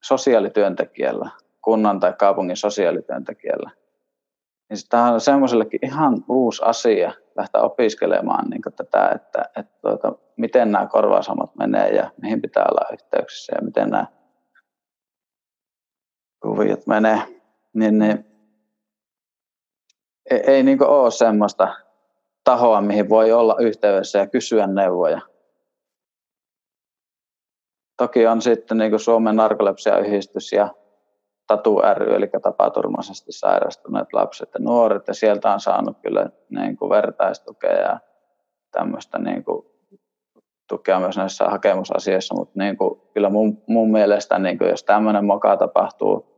sosiaalityöntekijällä, 0.04 1.30
kunnan 1.62 2.00
tai 2.00 2.14
kaupungin 2.14 2.58
sosiaalityöntekijällä, 2.58 3.72
niin 4.70 4.80
tämä 4.90 5.14
on 5.14 5.22
semmoisellekin 5.22 5.80
ihan 5.84 6.24
uusi 6.30 6.62
asia 6.66 7.12
lähteä 7.36 7.62
opiskelemaan 7.62 8.50
niin 8.50 8.62
tätä, 8.78 9.10
että, 9.16 9.46
että 9.58 9.80
tuota, 9.82 10.14
miten 10.38 10.72
nämä 10.72 10.88
korvausamat 10.88 11.56
menee 11.56 11.90
ja 11.90 12.12
mihin 12.22 12.42
pitää 12.42 12.66
olla 12.72 12.94
yhteyksissä 12.94 13.54
ja 13.56 13.66
miten 13.66 13.90
nämä 13.90 14.06
kuviot 16.42 16.88
menee. 16.88 17.22
Niin, 17.74 18.00
niin 18.00 18.35
ei, 20.32 20.40
ei 20.48 20.64
niin 20.64 20.84
ole 20.84 21.12
semmoista 21.12 21.76
tahoa, 22.44 22.82
mihin 22.82 23.10
voi 23.10 23.32
olla 23.32 23.56
yhteydessä 23.60 24.20
ja 24.20 24.28
kysyä 24.28 24.68
neuvoja. 24.68 25.22
Toki 27.98 28.28
on 28.28 28.42
sitten 28.42 28.78
niin 28.78 29.00
Suomen 29.00 29.36
narkolepsiayhdistys 29.36 30.52
ja 30.52 30.70
Tatu 31.48 31.82
ry, 31.94 32.16
eli 32.16 32.30
tapaturmaisesti 32.42 33.32
sairastuneet 33.32 34.14
lapset 34.14 34.50
ja 34.54 34.60
nuoret, 34.60 35.08
ja 35.08 35.14
sieltä 35.14 35.54
on 35.54 35.60
saanut 35.60 35.98
kyllä 36.02 36.30
niin 36.50 36.78
kuin 36.78 36.90
vertaistukea 36.90 37.74
ja 37.74 38.00
tämmöistä 38.72 39.20
niin 39.20 39.44
kuin 39.44 39.66
tukea 40.68 41.00
myös 41.00 41.18
näissä 41.18 41.46
hakemusasioissa, 41.46 42.36
mutta 42.36 42.60
niin 42.60 42.78
kuin, 42.78 43.02
kyllä 43.14 43.30
mun, 43.30 43.64
mun 43.68 43.92
mielestä, 43.92 44.40
niin 44.40 44.58
kuin 44.58 44.70
jos 44.70 44.84
tämmöinen 44.84 45.26
moka 45.26 45.58
tapahtuu 45.58 46.35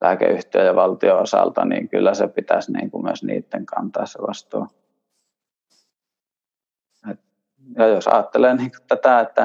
lääkeyhtiö 0.00 0.62
ja 0.62 0.74
valtion 0.74 1.22
osalta, 1.22 1.64
niin 1.64 1.88
kyllä 1.88 2.14
se 2.14 2.28
pitäisi 2.28 2.72
niin 2.72 2.90
kuin 2.90 3.04
myös 3.04 3.22
niiden 3.22 3.66
kantaa 3.66 4.06
se 4.06 4.18
vastuu. 4.28 4.66
Ja 7.76 7.86
jos 7.86 8.08
ajattelee 8.08 8.54
niin 8.54 8.70
kuin 8.70 8.86
tätä, 8.88 9.20
että, 9.20 9.42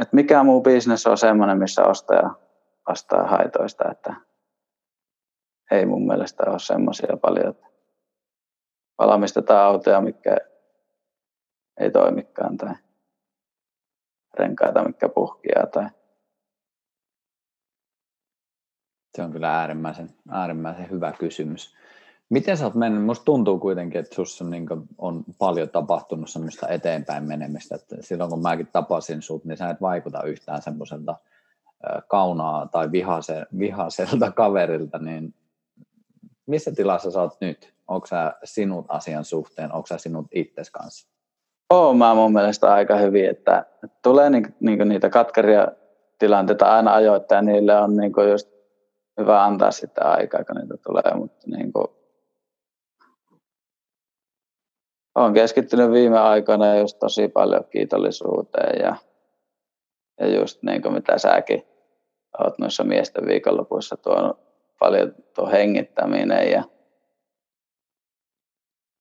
että 0.00 0.16
mikä 0.16 0.42
muu 0.42 0.62
bisnes 0.62 1.06
on 1.06 1.18
sellainen, 1.18 1.58
missä 1.58 1.84
ostaja 1.84 2.30
vastaa 2.88 3.26
haitoista, 3.26 3.90
että 3.90 4.14
ei 5.70 5.86
mun 5.86 6.06
mielestä 6.06 6.42
ole 6.46 6.58
semmoisia 6.58 7.16
paljon, 7.22 7.48
että 7.48 7.66
valmistetaan 8.98 9.66
autoja, 9.66 10.00
mikä 10.00 10.36
ei 11.80 11.90
toimikaan 11.90 12.56
tai 12.56 12.74
renkaita, 14.38 14.84
mikä 14.84 15.08
puhkia 15.08 15.66
tai 15.72 15.88
Se 19.18 19.22
on 19.22 19.32
kyllä 19.32 19.58
äärimmäisen, 19.60 20.10
äärimmäisen 20.30 20.90
hyvä 20.90 21.12
kysymys. 21.12 21.74
Miten 22.28 22.56
sä 22.56 22.64
oot 22.64 22.74
mennyt? 22.74 23.04
Musta 23.04 23.24
tuntuu 23.24 23.58
kuitenkin, 23.58 24.00
että 24.00 24.14
sussa 24.14 24.44
on, 24.44 24.50
niin 24.50 24.66
on 24.98 25.24
paljon 25.38 25.68
tapahtunut 25.68 26.30
semmoista 26.30 26.68
eteenpäin 26.68 27.24
menemistä. 27.24 27.74
Että 27.74 27.96
silloin 28.00 28.30
kun 28.30 28.42
mäkin 28.42 28.68
tapasin 28.72 29.22
sut, 29.22 29.44
niin 29.44 29.56
sä 29.56 29.70
et 29.70 29.80
vaikuta 29.80 30.22
yhtään 30.22 30.62
semmoiselta 30.62 31.16
kaunaa 32.08 32.66
tai 32.66 32.92
vihase, 32.92 33.46
vihaselta 33.58 34.30
kaverilta, 34.40 34.98
niin 34.98 35.34
missä 36.46 36.72
tilassa 36.72 37.10
sä 37.10 37.20
oot 37.20 37.40
nyt? 37.40 37.74
Onko 37.88 38.06
sä 38.06 38.34
sinut 38.44 38.86
asian 38.88 39.24
suhteen, 39.24 39.72
onko 39.72 39.86
sä 39.86 39.98
sinut 39.98 40.26
itses 40.32 40.70
kanssa? 40.70 41.08
Oon 41.70 41.96
mä 41.96 42.14
mun 42.14 42.32
mielestä 42.32 42.72
aika 42.72 42.96
hyvin, 42.96 43.30
että 43.30 43.66
tulee 44.02 44.30
niinku, 44.30 44.50
niinku 44.60 44.84
niitä 44.84 45.10
katkeria 45.10 45.68
tilanteita 46.18 46.66
aina 46.66 46.94
ajoittain, 46.94 47.46
niille 47.46 47.80
on 47.80 47.96
niinku 47.96 48.22
just 48.22 48.57
hyvä 49.18 49.44
antaa 49.44 49.70
sitä 49.70 50.10
aikaa, 50.10 50.44
kun 50.44 50.56
niitä 50.56 50.76
tulee, 50.76 51.14
mutta 51.14 51.46
niin 51.46 51.72
kuin, 51.72 51.86
olen 55.14 55.34
keskittynyt 55.34 55.90
viime 55.90 56.18
aikoina 56.18 56.76
just 56.76 56.98
tosi 56.98 57.28
paljon 57.28 57.64
kiitollisuuteen 57.70 58.80
ja, 58.80 58.96
ja 60.20 60.40
just 60.40 60.62
niin 60.62 60.82
kuin 60.82 60.94
mitä 60.94 61.18
säkin 61.18 61.62
olet 62.38 62.58
noissa 62.58 62.84
miesten 62.84 63.26
viikonlopuissa 63.26 63.96
tuonut 63.96 64.40
paljon 64.78 65.14
tuo 65.34 65.50
hengittäminen 65.50 66.50
ja, 66.50 66.62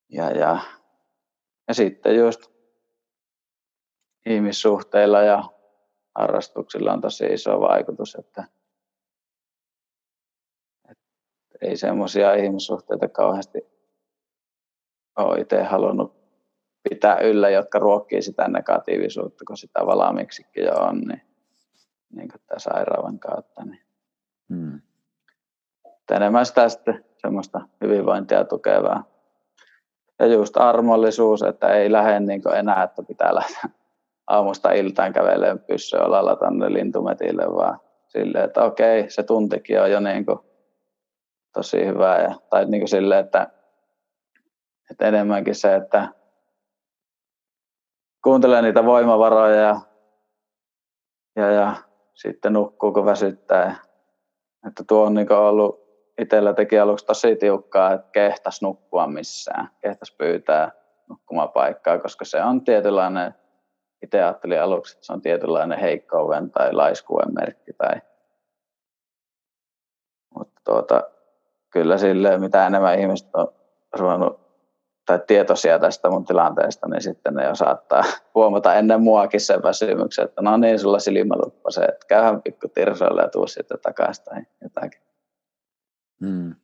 ja, 0.10 0.32
ja, 0.32 0.60
ja 1.67 1.73
sitten 1.73 2.15
just 2.15 2.51
ihmissuhteilla 4.25 5.21
ja 5.21 5.43
harrastuksilla 6.15 6.93
on 6.93 7.01
tosi 7.01 7.25
iso 7.25 7.60
vaikutus, 7.60 8.15
että 8.15 8.43
ei 11.62 11.78
semmoisia 11.78 12.34
ihmissuhteita 12.34 13.08
kauheasti 13.08 13.60
ole 15.17 15.39
itse 15.39 15.63
halunnut 15.63 16.17
pitää 16.89 17.20
yllä, 17.20 17.50
jotka 17.50 17.80
ruokkii 17.80 18.22
sitä 18.22 18.48
negatiivisuutta, 18.48 19.43
kun 19.48 19.58
sitä 19.58 19.86
valmiiksikin 19.86 20.65
jo 20.65 20.74
on, 20.74 21.00
niin, 21.00 21.22
niin 22.15 22.30
kuin 22.30 22.41
tämä 22.48 22.60
sairaavan 22.60 23.20
kautta. 23.20 23.65
Niin. 23.65 23.82
Hmm. 24.50 24.82
Enemmän 26.12 26.46
sitä 26.46 26.70
sitten 26.70 27.06
semmoista 27.17 27.62
hyvinvointia 27.82 28.43
tukevaa. 28.43 29.04
Ja 30.20 30.26
just 30.26 30.58
armollisuus, 30.58 31.43
että 31.43 31.67
ei 31.67 31.91
lähde 31.91 32.20
niin 32.20 32.41
enää, 32.56 32.84
että 32.84 33.04
pitää 33.04 33.36
lähteä 33.36 33.70
aamusta 34.28 34.72
iltaan 34.72 35.13
kävelemään 35.13 35.60
pyssyolalla 35.60 36.36
tänne 36.36 36.74
lintumetille, 36.74 37.43
vaan 37.56 37.80
silleen, 38.08 38.46
että 38.46 38.63
okei, 38.63 39.10
se 39.10 39.24
tuntikin 39.24 39.82
on 39.82 39.91
jo 39.91 40.00
niin 40.00 40.26
kuin 40.26 40.39
tosi 41.58 41.86
hyvä. 41.86 42.17
Ja, 42.17 42.36
tai 42.50 42.65
niin 42.65 42.82
kuin 42.82 42.89
silleen, 42.89 43.26
että, 43.26 43.48
että 44.91 45.08
enemmänkin 45.08 45.56
se, 45.56 45.76
että 45.76 46.08
kuuntelee 48.24 48.62
niitä 48.62 48.86
voimavaroja 48.86 49.56
ja, 49.56 49.82
ja, 51.36 51.52
ja 51.52 51.76
sitten 52.13 52.54
nukkuu, 52.54 52.93
kun 52.93 53.06
väsyttää. 53.06 53.76
Että 54.67 54.84
tuo 54.88 55.06
on 55.06 55.13
niin 55.13 55.32
ollut 55.32 55.88
itsellä 56.22 56.54
teki 56.54 56.80
aluksi 56.80 57.06
tosi 57.06 57.36
tiukkaa, 57.36 57.93
että 57.93 58.08
kehtäisi 58.12 58.65
nukkua 58.65 59.08
missään, 59.08 59.70
kehtäisi 59.82 60.15
pyytää 60.15 60.72
nukkumapaikkaa, 61.10 62.00
koska 62.00 62.26
se 62.26 62.43
on 62.43 62.63
tietynlainen, 62.63 63.36
itse 64.04 64.24
ajattelin 64.24 64.62
aluksi, 64.62 64.93
että 64.98 65.06
se 65.06 65.13
on 65.13 65.22
tietynlainen 65.22 65.80
heikkouden 65.80 66.52
tai 66.52 66.74
laiskuuden 66.74 67.34
merkki. 67.34 67.74
Tai... 67.74 68.02
Mutta 70.38 70.62
tuota, 70.65 71.16
kyllä 71.78 71.98
sille, 71.98 72.38
mitä 72.38 72.68
enemmän 72.68 73.00
ihmiset 73.00 73.30
on 73.34 73.48
ruvennut 73.94 74.48
tai 75.06 75.20
tietoisia 75.28 75.80
tästä 75.80 76.10
mun 76.10 76.26
tilanteesta, 76.26 76.88
niin 76.88 77.02
sitten 77.02 77.34
ne 77.34 77.46
jo 77.46 77.56
saattaa 77.56 78.04
huomata 78.36 78.76
ennen 78.76 79.02
muakin 79.02 79.42
sen 79.42 79.63
väsymyksen, 79.63 80.26
että 80.26 80.42
no 80.42 80.58
niin, 80.58 80.80
sulla 80.80 81.00
silmäluppa 81.00 81.72
se, 81.72 81.82
että 81.82 82.06
käyhän 82.08 82.42
pikku 82.42 82.68
tirsoille 82.68 83.22
ja 83.22 83.30
tuu 83.30 83.48
sitten 83.48 83.78
takaisin 83.82 84.26
tai 84.26 84.42
jotakin. 84.62 85.02
Hmm. 86.26 86.56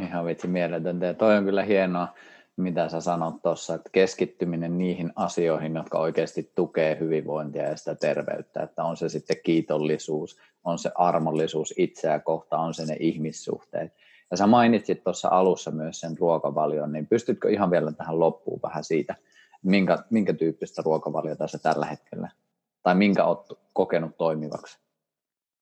Ihan 0.00 0.24
vitsi 0.24 0.48
mieletöntä. 0.48 1.06
Ja 1.06 1.14
toi 1.14 1.36
on 1.36 1.44
kyllä 1.44 1.62
hienoa, 1.62 2.08
mitä 2.56 2.88
sä 2.88 3.00
sanot 3.00 3.42
tuossa, 3.42 3.74
että 3.74 3.90
keskittyminen 3.92 4.78
niihin 4.78 5.12
asioihin, 5.16 5.74
jotka 5.74 5.98
oikeasti 5.98 6.52
tukee 6.54 6.96
hyvinvointia 7.00 7.62
ja 7.62 7.76
sitä 7.76 7.94
terveyttä, 7.94 8.62
että 8.62 8.84
on 8.84 8.96
se 8.96 9.08
sitten 9.08 9.36
kiitollisuus, 9.44 10.38
on 10.64 10.78
se 10.78 10.90
armollisuus 10.94 11.74
itseä 11.76 12.18
kohtaan, 12.18 12.62
on 12.62 12.74
se 12.74 12.86
ne 12.86 12.96
ihmissuhteet. 13.00 13.92
Ja 14.32 14.36
sä 14.36 14.46
mainitsit 14.46 15.04
tuossa 15.04 15.28
alussa 15.28 15.70
myös 15.70 16.00
sen 16.00 16.18
ruokavalion, 16.18 16.92
niin 16.92 17.06
pystytkö 17.06 17.50
ihan 17.50 17.70
vielä 17.70 17.92
tähän 17.92 18.20
loppuun 18.20 18.60
vähän 18.62 18.84
siitä, 18.84 19.14
minkä, 19.62 19.98
minkä 20.10 20.32
tyyppistä 20.32 20.82
ruokavaliota 20.84 21.48
sä 21.48 21.58
tällä 21.58 21.86
hetkellä, 21.86 22.30
tai 22.82 22.94
minkä 22.94 23.24
oot 23.24 23.58
kokenut 23.72 24.16
toimivaksi? 24.16 24.78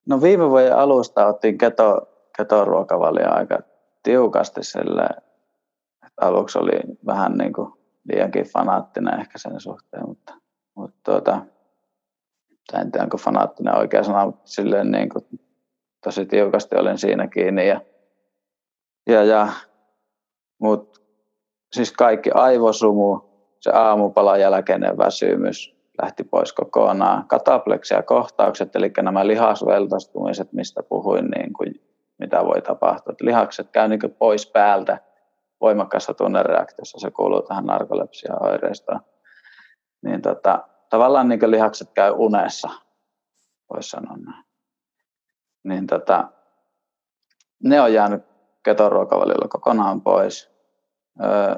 No 0.08 0.22
viime 0.22 0.50
vuoden 0.50 0.76
alusta 0.76 1.26
otin 1.26 1.58
keto, 1.58 2.08
ketoruokavalio 2.36 3.32
aika 3.32 3.58
tiukasti 4.02 4.64
sille, 4.64 5.02
että 6.06 6.26
aluksi 6.26 6.58
oli 6.58 6.80
vähän 7.06 7.32
niin 7.32 7.52
kuin 7.52 7.72
liiankin 8.12 8.44
fanaattinen 8.44 9.20
ehkä 9.20 9.38
sen 9.38 9.60
suhteen, 9.60 10.08
mutta, 10.08 10.34
mutta 10.74 10.96
tuota, 11.04 11.42
en 12.74 12.92
tiedä 12.92 13.04
onko 13.04 13.16
fanaattinen 13.16 13.78
oikea 13.78 14.04
sana, 14.04 14.26
mutta 14.26 14.42
silleen 14.44 14.90
niin 14.90 15.08
kuin 15.08 15.24
tosi 16.04 16.26
tiukasti 16.26 16.76
olin 16.76 16.98
siinä 16.98 17.28
kiinni 17.28 17.68
ja, 17.68 17.80
ja, 19.06 19.24
ja 19.24 19.48
mutta 20.58 21.00
siis 21.72 21.92
kaikki 21.92 22.30
aivosumu, 22.30 23.20
se 23.60 23.70
aamupalan 23.70 24.40
jälkeinen 24.40 24.98
väsymys 24.98 25.74
lähti 26.02 26.24
pois 26.24 26.52
kokonaan. 26.52 27.28
Katapleksia 27.28 28.02
kohtaukset, 28.02 28.76
eli 28.76 28.92
nämä 29.02 29.26
lihasveltostumiset, 29.26 30.52
mistä 30.52 30.82
puhuin, 30.82 31.24
niin 31.24 31.52
kuin 31.52 31.74
mitä 32.18 32.44
voi 32.44 32.62
tapahtua. 32.62 33.12
Että 33.12 33.24
lihakset 33.24 33.70
käy 33.70 33.88
niin 33.88 34.00
pois 34.18 34.46
päältä 34.46 34.98
voimakkaassa 35.60 36.14
tunnereaktiossa, 36.14 36.98
se 36.98 37.10
kuuluu 37.10 37.42
tähän 37.42 37.64
narkolepsia-oireistoon. 37.64 39.00
Niin 40.02 40.22
tota, 40.22 40.68
tavallaan 40.90 41.28
niin 41.28 41.50
lihakset 41.50 41.90
käy 41.94 42.12
unessa, 42.16 42.68
voisi 43.74 43.90
sanoa 43.90 44.16
näin. 44.16 44.44
Niin 45.64 45.86
tota, 45.86 46.28
ne 47.64 47.80
on 47.80 47.92
jäänyt 47.92 48.29
ketoruokavaliolla 48.70 49.48
kokonaan 49.48 50.00
pois. 50.00 50.50
Öö, 51.24 51.54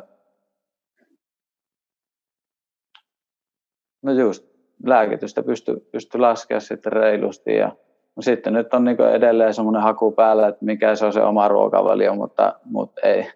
no 4.03 4.13
just, 4.13 4.45
lääkitystä 4.87 5.43
pystyy 5.43 5.89
pysty 5.93 6.19
laskemaan 6.19 6.61
sitten 6.61 6.93
reilusti 6.93 7.57
ja 7.57 7.77
No 8.17 8.23
sitten 8.23 8.53
nyt 8.53 8.75
on 8.75 8.85
niin 8.85 9.01
edelleen 9.01 9.55
semmoinen 9.55 9.83
haku 9.83 10.13
päällä, 10.13 10.49
että 10.49 10.65
mikä 10.65 10.95
se 10.95 11.07
on 11.07 11.13
se 11.13 11.23
oma 11.23 11.49
ruokavalio, 11.49 12.15
mutta, 12.15 12.61
mutta 12.65 13.01
ei. 13.01 13.33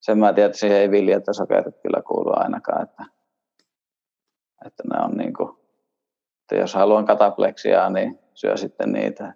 Sen 0.00 0.18
mä 0.18 0.32
tiedän, 0.32 0.48
että 0.48 0.58
siihen 0.58 0.78
ei 0.78 0.90
viljat 0.90 1.26
ja 1.26 1.32
sokerit 1.32 1.74
kyllä 1.82 2.02
kuulu 2.02 2.30
ainakaan. 2.32 2.82
Että, 2.82 3.04
että 4.66 4.82
ne 4.92 5.04
on 5.04 5.10
niin 5.16 5.34
kuin, 5.34 5.50
että 6.40 6.56
jos 6.56 6.74
haluan 6.74 7.06
katapleksia, 7.06 7.90
niin 7.90 8.18
syö 8.34 8.56
sitten 8.56 8.92
niitä. 8.92 9.34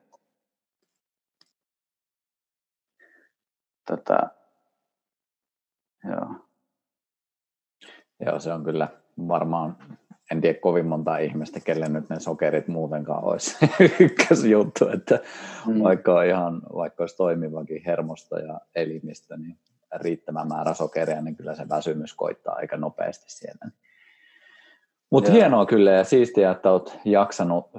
Tota, 3.97 4.29
joo. 6.05 6.35
Joo, 8.27 8.39
se 8.39 8.53
on 8.53 8.65
kyllä 8.65 8.89
varmaan 9.29 9.77
en 10.31 10.41
tiedä 10.41 10.59
kovin 10.59 10.87
monta 10.87 11.19
ihmistä, 11.19 11.61
kelle 11.61 11.89
nyt 11.89 12.09
ne 12.09 12.21
sokerit 12.21 12.69
muutenkaan 12.69 13.25
olisi 13.25 13.57
ykkösjuttu, 14.01 14.89
että 14.89 15.21
mm. 15.67 15.83
vaikka, 15.83 16.15
on 16.15 16.27
ihan, 16.27 16.63
vaikka 16.75 17.03
olisi 17.03 17.17
toimivakin 17.17 17.83
hermosto 17.87 18.39
ja 18.39 18.61
elimistö, 18.75 19.37
niin 19.37 19.59
riittävä 19.95 20.45
määrä 20.45 20.75
sokeria, 20.75 21.23
niin 21.23 21.37
kyllä 21.37 21.55
se 21.55 21.69
väsymys 21.69 22.15
koittaa 22.15 22.55
aika 22.55 22.77
nopeasti 22.77 23.31
siellä. 23.31 23.71
Mutta 25.13 25.33
hienoa 25.33 25.67
kyllä 25.67 25.91
ja 25.91 26.05
siistiä, 26.05 26.51
että 26.51 26.71
olet 26.71 26.99
jaksanut 27.05 27.71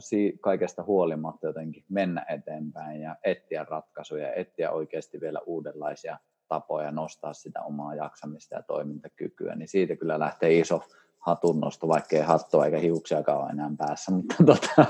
kaikesta 0.41 0.83
huolimatta 0.83 1.47
jotenkin 1.47 1.83
mennä 1.89 2.25
eteenpäin 2.29 3.01
ja 3.01 3.15
etsiä 3.23 3.65
ratkaisuja, 3.69 4.33
etsiä 4.33 4.71
oikeasti 4.71 5.21
vielä 5.21 5.39
uudenlaisia 5.45 6.17
tapoja 6.47 6.91
nostaa 6.91 7.33
sitä 7.33 7.61
omaa 7.61 7.95
jaksamista 7.95 8.55
ja 8.55 8.63
toimintakykyä, 8.63 9.55
niin 9.55 9.67
siitä 9.67 9.95
kyllä 9.95 10.19
lähtee 10.19 10.59
iso 10.59 10.83
hatunnosto, 11.19 11.87
vaikka 11.87 12.15
ei 12.15 12.21
hattua 12.21 12.65
eikä 12.65 12.77
hiuksiakaan 12.77 13.41
ole 13.41 13.49
enää 13.49 13.71
päässä, 13.77 14.11
mutta 14.11 14.35
tota, 14.45 14.85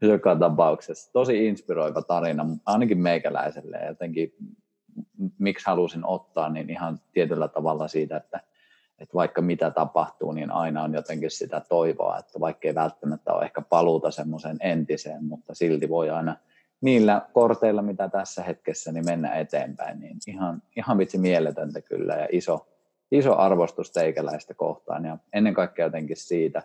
joka 0.00 0.36
tapauksessa. 0.36 1.12
Tosi 1.12 1.46
inspiroiva 1.46 2.02
tarina, 2.02 2.46
ainakin 2.66 2.98
meikäläiselle. 2.98 3.78
Jotenkin 3.88 4.32
miksi 5.38 5.66
halusin 5.66 6.06
ottaa, 6.06 6.48
niin 6.48 6.70
ihan 6.70 6.98
tietyllä 7.12 7.48
tavalla 7.48 7.88
siitä, 7.88 8.16
että, 8.16 8.40
että 9.00 9.14
vaikka 9.14 9.42
mitä 9.42 9.70
tapahtuu, 9.70 10.32
niin 10.32 10.50
aina 10.50 10.82
on 10.82 10.94
jotenkin 10.94 11.30
sitä 11.30 11.62
toivoa, 11.68 12.18
että 12.18 12.40
vaikka 12.40 12.68
ei 12.68 12.74
välttämättä 12.74 13.32
ole 13.32 13.44
ehkä 13.44 13.60
paluuta 13.60 14.10
semmoiseen 14.10 14.56
entiseen, 14.60 15.24
mutta 15.24 15.54
silti 15.54 15.88
voi 15.88 16.10
aina 16.10 16.36
niillä 16.80 17.22
korteilla, 17.32 17.82
mitä 17.82 18.08
tässä 18.08 18.42
hetkessä, 18.42 18.92
niin 18.92 19.04
mennä 19.06 19.34
eteenpäin, 19.34 20.00
niin 20.00 20.16
ihan, 20.26 20.62
ihan 20.76 20.98
vitsi 20.98 21.18
mieletöntä 21.18 21.80
kyllä 21.80 22.14
ja 22.14 22.28
iso, 22.32 22.66
iso 23.12 23.36
arvostus 23.36 23.92
teikäläistä 23.92 24.54
kohtaan. 24.54 25.04
Ja 25.04 25.18
ennen 25.32 25.54
kaikkea 25.54 25.86
jotenkin 25.86 26.16
siitä, 26.16 26.62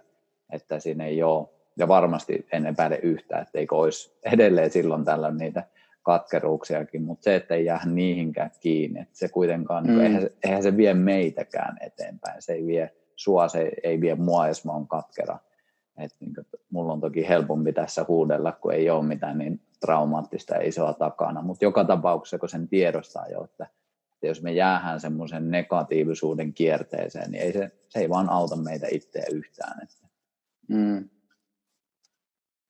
että 0.52 0.80
siinä 0.80 1.06
ei 1.06 1.24
ole, 1.24 1.48
ja 1.78 1.88
varmasti 1.88 2.48
en 2.52 2.66
epäile 2.66 3.00
yhtään, 3.04 3.42
etteikö 3.42 3.76
olisi 3.76 4.18
edelleen 4.24 4.72
silloin 4.72 5.06
tällä 5.06 5.32
niitä 5.32 5.64
katkeruuksiakin, 6.06 7.02
mutta 7.02 7.24
se, 7.24 7.36
että 7.36 7.56
ei 7.56 7.66
jää 7.66 7.82
niihinkään 7.86 8.52
kiinni, 8.60 9.02
että 9.02 9.18
se 9.18 9.30
kuitenkaan, 9.30 9.84
niin 9.84 9.94
mm. 9.94 10.04
niin 10.04 10.16
eihän, 10.16 10.30
eihän 10.44 10.64
se 10.64 10.78
vie 10.78 10.94
meitäkään 10.94 11.78
eteenpäin, 11.82 12.42
se 12.42 12.54
ei 12.54 12.66
vie 12.66 12.94
sua, 13.16 13.48
se 13.48 13.72
ei 13.84 14.02
vie 14.02 14.16
mua, 14.16 14.48
jos 14.48 14.66
mä 14.66 14.72
oon 14.72 14.88
katkera. 14.88 15.40
Et 15.98 16.12
niin 16.20 16.36
kuin, 16.36 16.46
mulla 16.70 16.94
on 16.94 17.02
toki 17.02 17.28
helpompi 17.28 17.74
tässä 17.74 18.06
huudella, 18.08 18.52
kun 18.52 18.74
ei 18.74 18.90
ole 18.90 19.06
mitään 19.06 19.38
niin 19.38 19.62
traumaattista 19.80 20.56
ja 20.56 20.68
isoa 20.68 20.94
takana, 20.94 21.42
mutta 21.42 21.66
joka 21.66 21.84
tapauksessa, 21.84 22.40
kun 22.40 22.50
sen 22.50 22.68
tiedostaa 22.68 23.28
jo, 23.28 23.44
että 23.44 23.68
että 24.14 24.28
jos 24.28 24.42
me 24.42 24.52
jäähän 24.52 25.00
semmoisen 25.00 25.52
negatiivisuuden 25.52 26.54
kierteeseen, 26.54 27.32
niin 27.32 27.44
ei 27.44 27.54
se, 27.54 27.72
se 27.90 28.00
ei 28.00 28.10
vaan 28.10 28.30
auta 28.30 28.56
meitä 28.56 28.88
itseä 28.92 29.26
yhtään. 29.32 29.84
Että. 29.84 30.08
Mm. 30.68 31.10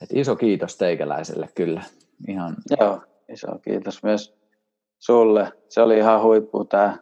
Et 0.02 0.10
iso 0.14 0.36
kiitos 0.36 0.78
teikäläiselle 0.78 1.50
kyllä. 1.56 1.84
Ihan... 2.28 2.56
Joo, 2.80 3.02
iso 3.30 3.48
kiitos 3.62 4.04
myös 4.04 4.38
sulle. 5.00 5.52
Se 5.70 5.82
oli 5.82 5.98
ihan 5.98 6.22
huippu 6.24 6.66
tämä 6.66 6.98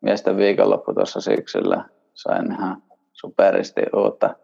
miesten 0.00 0.36
viikonloppu 0.36 0.94
tuossa 0.94 1.20
syksyllä. 1.20 1.84
Sain 2.14 2.52
ihan 2.52 2.82
superisti 3.12 3.82
uutta 3.96 4.34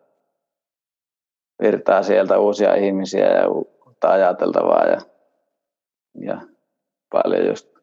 virtaa 1.63 2.03
sieltä, 2.03 2.39
uusia 2.39 2.75
ihmisiä 2.75 3.27
ja 3.27 3.49
uutta 3.49 4.11
ajateltavaa 4.11 4.85
ja, 4.85 5.01
ja 6.15 6.41
paljon 7.11 7.47
just 7.47 7.75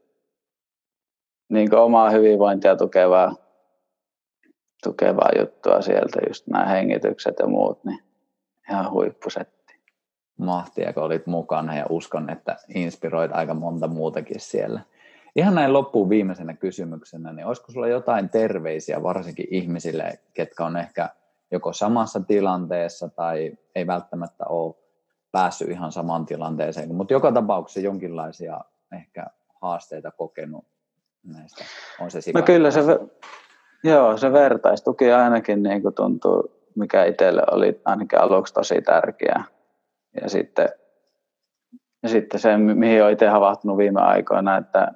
niin 1.50 1.76
omaa 1.76 2.10
hyvinvointia 2.10 2.76
tukevaa, 2.76 3.36
tukevaa 4.84 5.30
juttua 5.40 5.82
sieltä, 5.82 6.20
just 6.28 6.48
nämä 6.48 6.66
hengitykset 6.66 7.36
ja 7.40 7.48
muut, 7.48 7.84
niin 7.84 8.04
ihan 8.70 8.92
huippusetti. 8.92 9.61
Mahtia, 10.38 10.94
kun 10.94 11.04
olit 11.04 11.28
mukana 11.28 11.76
ja 11.76 11.86
uskon, 11.90 12.30
että 12.30 12.58
inspiroit 12.76 13.32
aika 13.34 13.54
monta 13.54 13.88
muutakin 13.88 14.40
siellä. 14.40 14.82
Ihan 15.36 15.56
näin 15.56 15.74
loppuun 15.74 16.10
viimeisenä 16.10 16.54
kysymyksenä, 16.54 17.34
niin 17.34 17.46
olisiko 17.46 17.72
sulla 17.72 17.88
jotain 17.88 18.30
terveisiä 18.30 19.04
varsinkin 19.04 19.48
ihmisille, 19.52 20.20
ketkä 20.34 20.66
on 20.66 20.78
ehkä 20.78 21.10
joko 21.52 21.74
samassa 21.74 22.20
tilanteessa 22.20 23.10
tai 23.10 23.58
ei 23.76 23.88
välttämättä 23.88 24.46
ole 24.46 24.76
päässyt 25.32 25.70
ihan 25.70 25.92
samaan 25.92 26.26
tilanteeseen, 26.26 26.96
mutta 26.96 27.14
joka 27.14 27.32
tapauksessa 27.32 27.80
jonkinlaisia 27.80 28.62
ehkä 28.94 29.26
haasteita 29.62 30.12
kokenut 30.12 30.66
näistä. 31.24 31.64
On 32.00 32.12
se 32.12 32.20
no 32.34 32.42
kyllä 32.42 32.72
se, 32.72 32.82
joo, 33.84 34.18
se 34.18 34.34
vertaistuki 34.34 35.12
ainakin 35.12 35.64
niin 35.64 35.82
kuin 35.82 35.94
tuntuu, 35.94 36.52
mikä 36.76 37.06
itselle 37.06 37.44
oli 37.52 37.82
ainakin 37.86 38.20
aluksi 38.20 38.54
tosi 38.54 38.82
tärkeää. 38.82 39.44
Ja 40.22 40.30
sitten, 40.30 40.70
ja 42.04 42.10
sitten 42.10 42.40
se, 42.40 42.58
mihin 42.58 43.02
olen 43.02 43.14
itse 43.14 43.28
havahtunut 43.28 43.78
viime 43.78 44.02
aikoina, 44.02 44.58
että, 44.58 44.92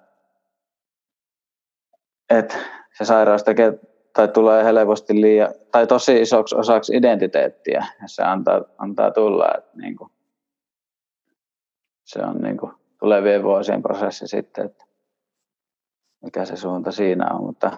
että 2.29 2.55
se 2.97 3.05
sairaus 3.05 3.43
tekee 3.43 3.79
tai 4.13 4.27
tulee 4.27 4.63
helposti 4.63 5.21
liian, 5.21 5.53
tai 5.71 5.87
tosi 5.87 6.21
isoksi 6.21 6.55
osaksi 6.55 6.95
identiteettiä, 6.95 7.85
ja 8.01 8.07
se 8.07 8.23
antaa, 8.23 8.61
antaa 8.77 9.11
tulla, 9.11 9.47
että 9.57 9.77
niin 9.77 9.95
kuin, 9.95 10.11
se 12.03 12.19
on 12.19 12.37
niin 12.37 12.57
kuin 12.57 12.71
tulevien 12.99 13.43
vuosien 13.43 13.81
prosessi 13.81 14.27
sitten, 14.27 14.65
että 14.65 14.85
mikä 16.23 16.45
se 16.45 16.55
suunta 16.55 16.91
siinä 16.91 17.27
on, 17.33 17.43
mutta, 17.43 17.77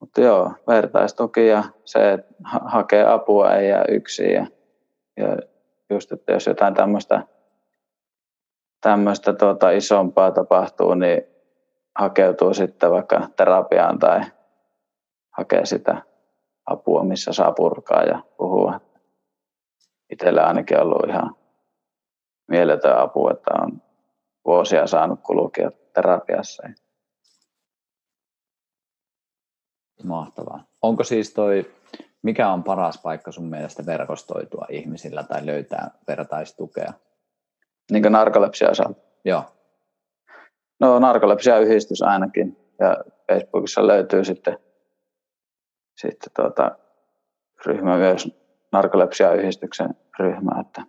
mutta 0.00 0.20
joo, 0.20 0.52
vertaistuki 0.66 1.46
ja 1.46 1.64
se, 1.84 2.12
että 2.12 2.34
hakee 2.44 3.04
apua 3.06 3.54
ei 3.54 3.68
jää 3.68 3.84
yksin 3.88 4.32
ja, 4.32 4.46
ja 5.16 5.36
just, 5.90 6.12
että 6.12 6.32
jos 6.32 6.46
jotain 6.46 6.74
tämmöistä 6.74 7.22
tämmöistä 8.80 9.32
tuota 9.32 9.70
isompaa 9.70 10.30
tapahtuu, 10.30 10.94
niin 10.94 11.22
hakeutuu 11.98 12.54
sitten 12.54 12.90
vaikka 12.90 13.28
terapiaan 13.36 13.98
tai 13.98 14.20
hakee 15.30 15.66
sitä 15.66 16.02
apua, 16.66 17.04
missä 17.04 17.32
saa 17.32 17.52
purkaa 17.52 18.02
ja 18.02 18.22
puhua. 18.36 18.80
Itsellä 20.10 20.46
ainakin 20.46 20.80
ollut 20.80 21.08
ihan 21.08 21.36
mieletön 22.48 22.98
apu, 22.98 23.28
että 23.28 23.50
on 23.62 23.82
vuosia 24.44 24.86
saanut 24.86 25.20
kulkea 25.22 25.70
terapiassa. 25.92 26.62
Mahtavaa. 30.04 30.64
Onko 30.82 31.04
siis 31.04 31.34
toi, 31.34 31.75
mikä 32.26 32.52
on 32.52 32.64
paras 32.64 33.00
paikka 33.02 33.32
sun 33.32 33.50
mielestä 33.50 33.86
verkostoitua 33.86 34.66
ihmisillä 34.70 35.22
tai 35.22 35.46
löytää 35.46 35.90
vertaistukea? 36.08 36.92
Niin 37.90 38.02
kuin 38.02 38.12
narkolepsia 38.12 38.70
osalta? 38.70 39.00
Joo. 39.24 39.44
No 40.80 40.98
narkolepsia-yhdistys 40.98 42.02
ainakin. 42.02 42.56
Ja 42.78 42.96
Facebookissa 43.32 43.86
löytyy 43.86 44.24
sitten, 44.24 44.58
sitten 45.96 46.32
tuota, 46.36 46.78
ryhmä 47.66 47.96
myös 47.96 48.28
narkolepsia-yhdistyksen 48.72 49.94
ryhmä. 50.18 50.60
Että 50.60 50.82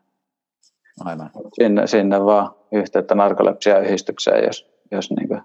Aivan. 1.00 1.30
Sinne, 1.54 1.88
sinne 1.88 2.26
vaan 2.26 2.56
yhteyttä 2.71 3.15
narkolepsia-yhdistykseen, 3.15 4.43
jos, 4.45 4.69
jos 4.91 5.12
niin 5.12 5.41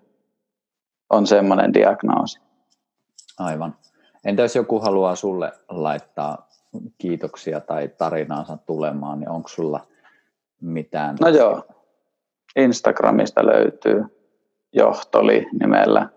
on 1.11 1.27
semmoinen 1.27 1.75
diagnoosi. 1.75 2.41
Aivan. 3.39 3.75
Entä 4.25 4.43
jos 4.43 4.57
joku 4.57 4.81
haluaa 4.81 5.17
sulle 5.17 5.53
laittaa 5.69 6.49
kiitoksia 6.99 7.61
tai 7.61 7.89
tarinaansa 7.89 8.57
tulemaan, 8.57 9.21
niin 9.21 9.29
onko 9.29 9.49
sulla 9.49 9.87
mitään? 10.61 11.17
No 11.21 11.29
joo, 11.29 11.67
Instagramista 12.57 13.47
löytyy 13.47 14.05
Johtoli 14.73 15.47
nimellä 15.61 16.09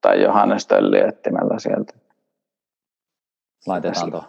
tai 0.00 0.22
Johannes 0.22 0.66
Tölli 0.66 0.98
etsimellä 0.98 1.58
sieltä. 1.58 1.92
Laitetaan, 3.66 4.10
to, 4.10 4.24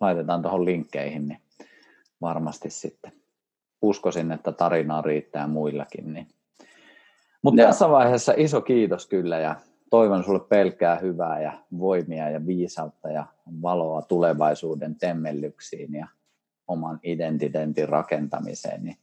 laitetaan 0.00 0.42
tuohon 0.42 0.64
linkkeihin, 0.64 1.28
niin 1.28 1.40
varmasti 2.20 2.70
sitten 2.70 3.12
uskoisin, 3.82 4.32
että 4.32 4.52
tarinaa 4.52 5.02
riittää 5.02 5.46
muillakin. 5.46 6.12
Niin. 6.12 6.28
Mutta 7.42 7.62
tässä 7.62 7.90
vaiheessa 7.90 8.34
iso 8.36 8.60
kiitos 8.60 9.06
kyllä 9.06 9.38
ja 9.38 9.56
toivon 9.90 10.24
sulle 10.24 10.40
pelkkää 10.40 10.96
hyvää 10.96 11.40
ja 11.40 11.52
voimia 11.78 12.30
ja 12.30 12.46
viisautta 12.46 13.10
ja 13.10 13.26
valoa 13.62 14.02
tulevaisuuden 14.02 14.96
temmellyksiin 14.96 15.94
ja 15.94 16.06
oman 16.68 17.00
identiteetin 17.02 17.88
rakentamiseen. 17.88 18.84
Niin 18.84 18.96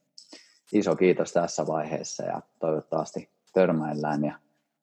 iso 0.73 0.95
kiitos 0.95 1.33
tässä 1.33 1.67
vaiheessa 1.67 2.23
ja 2.23 2.41
toivottavasti 2.59 3.29
törmäillään 3.53 4.23
ja 4.23 4.39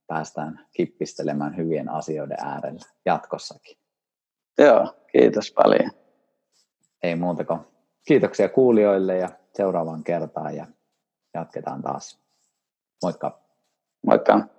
päästään 0.07 0.67
kippistelemään 0.73 1.57
hyvien 1.57 1.89
asioiden 1.89 2.39
äärellä 2.41 2.87
jatkossakin. 3.05 3.77
Joo, 4.59 4.95
kiitos 5.13 5.53
paljon. 5.53 5.91
Ei 7.03 7.17
muuta 7.17 7.45
kuin 7.45 7.61
kiitoksia 8.09 8.49
kuulijoille 8.49 9.17
ja 9.17 9.29
seuraavaan 9.57 10.05
kertaan 10.05 10.57
ja 10.57 10.67
jatketaan 11.35 11.83
taas. 11.83 12.21
Moikka! 13.03 13.41
Moikka! 14.07 14.58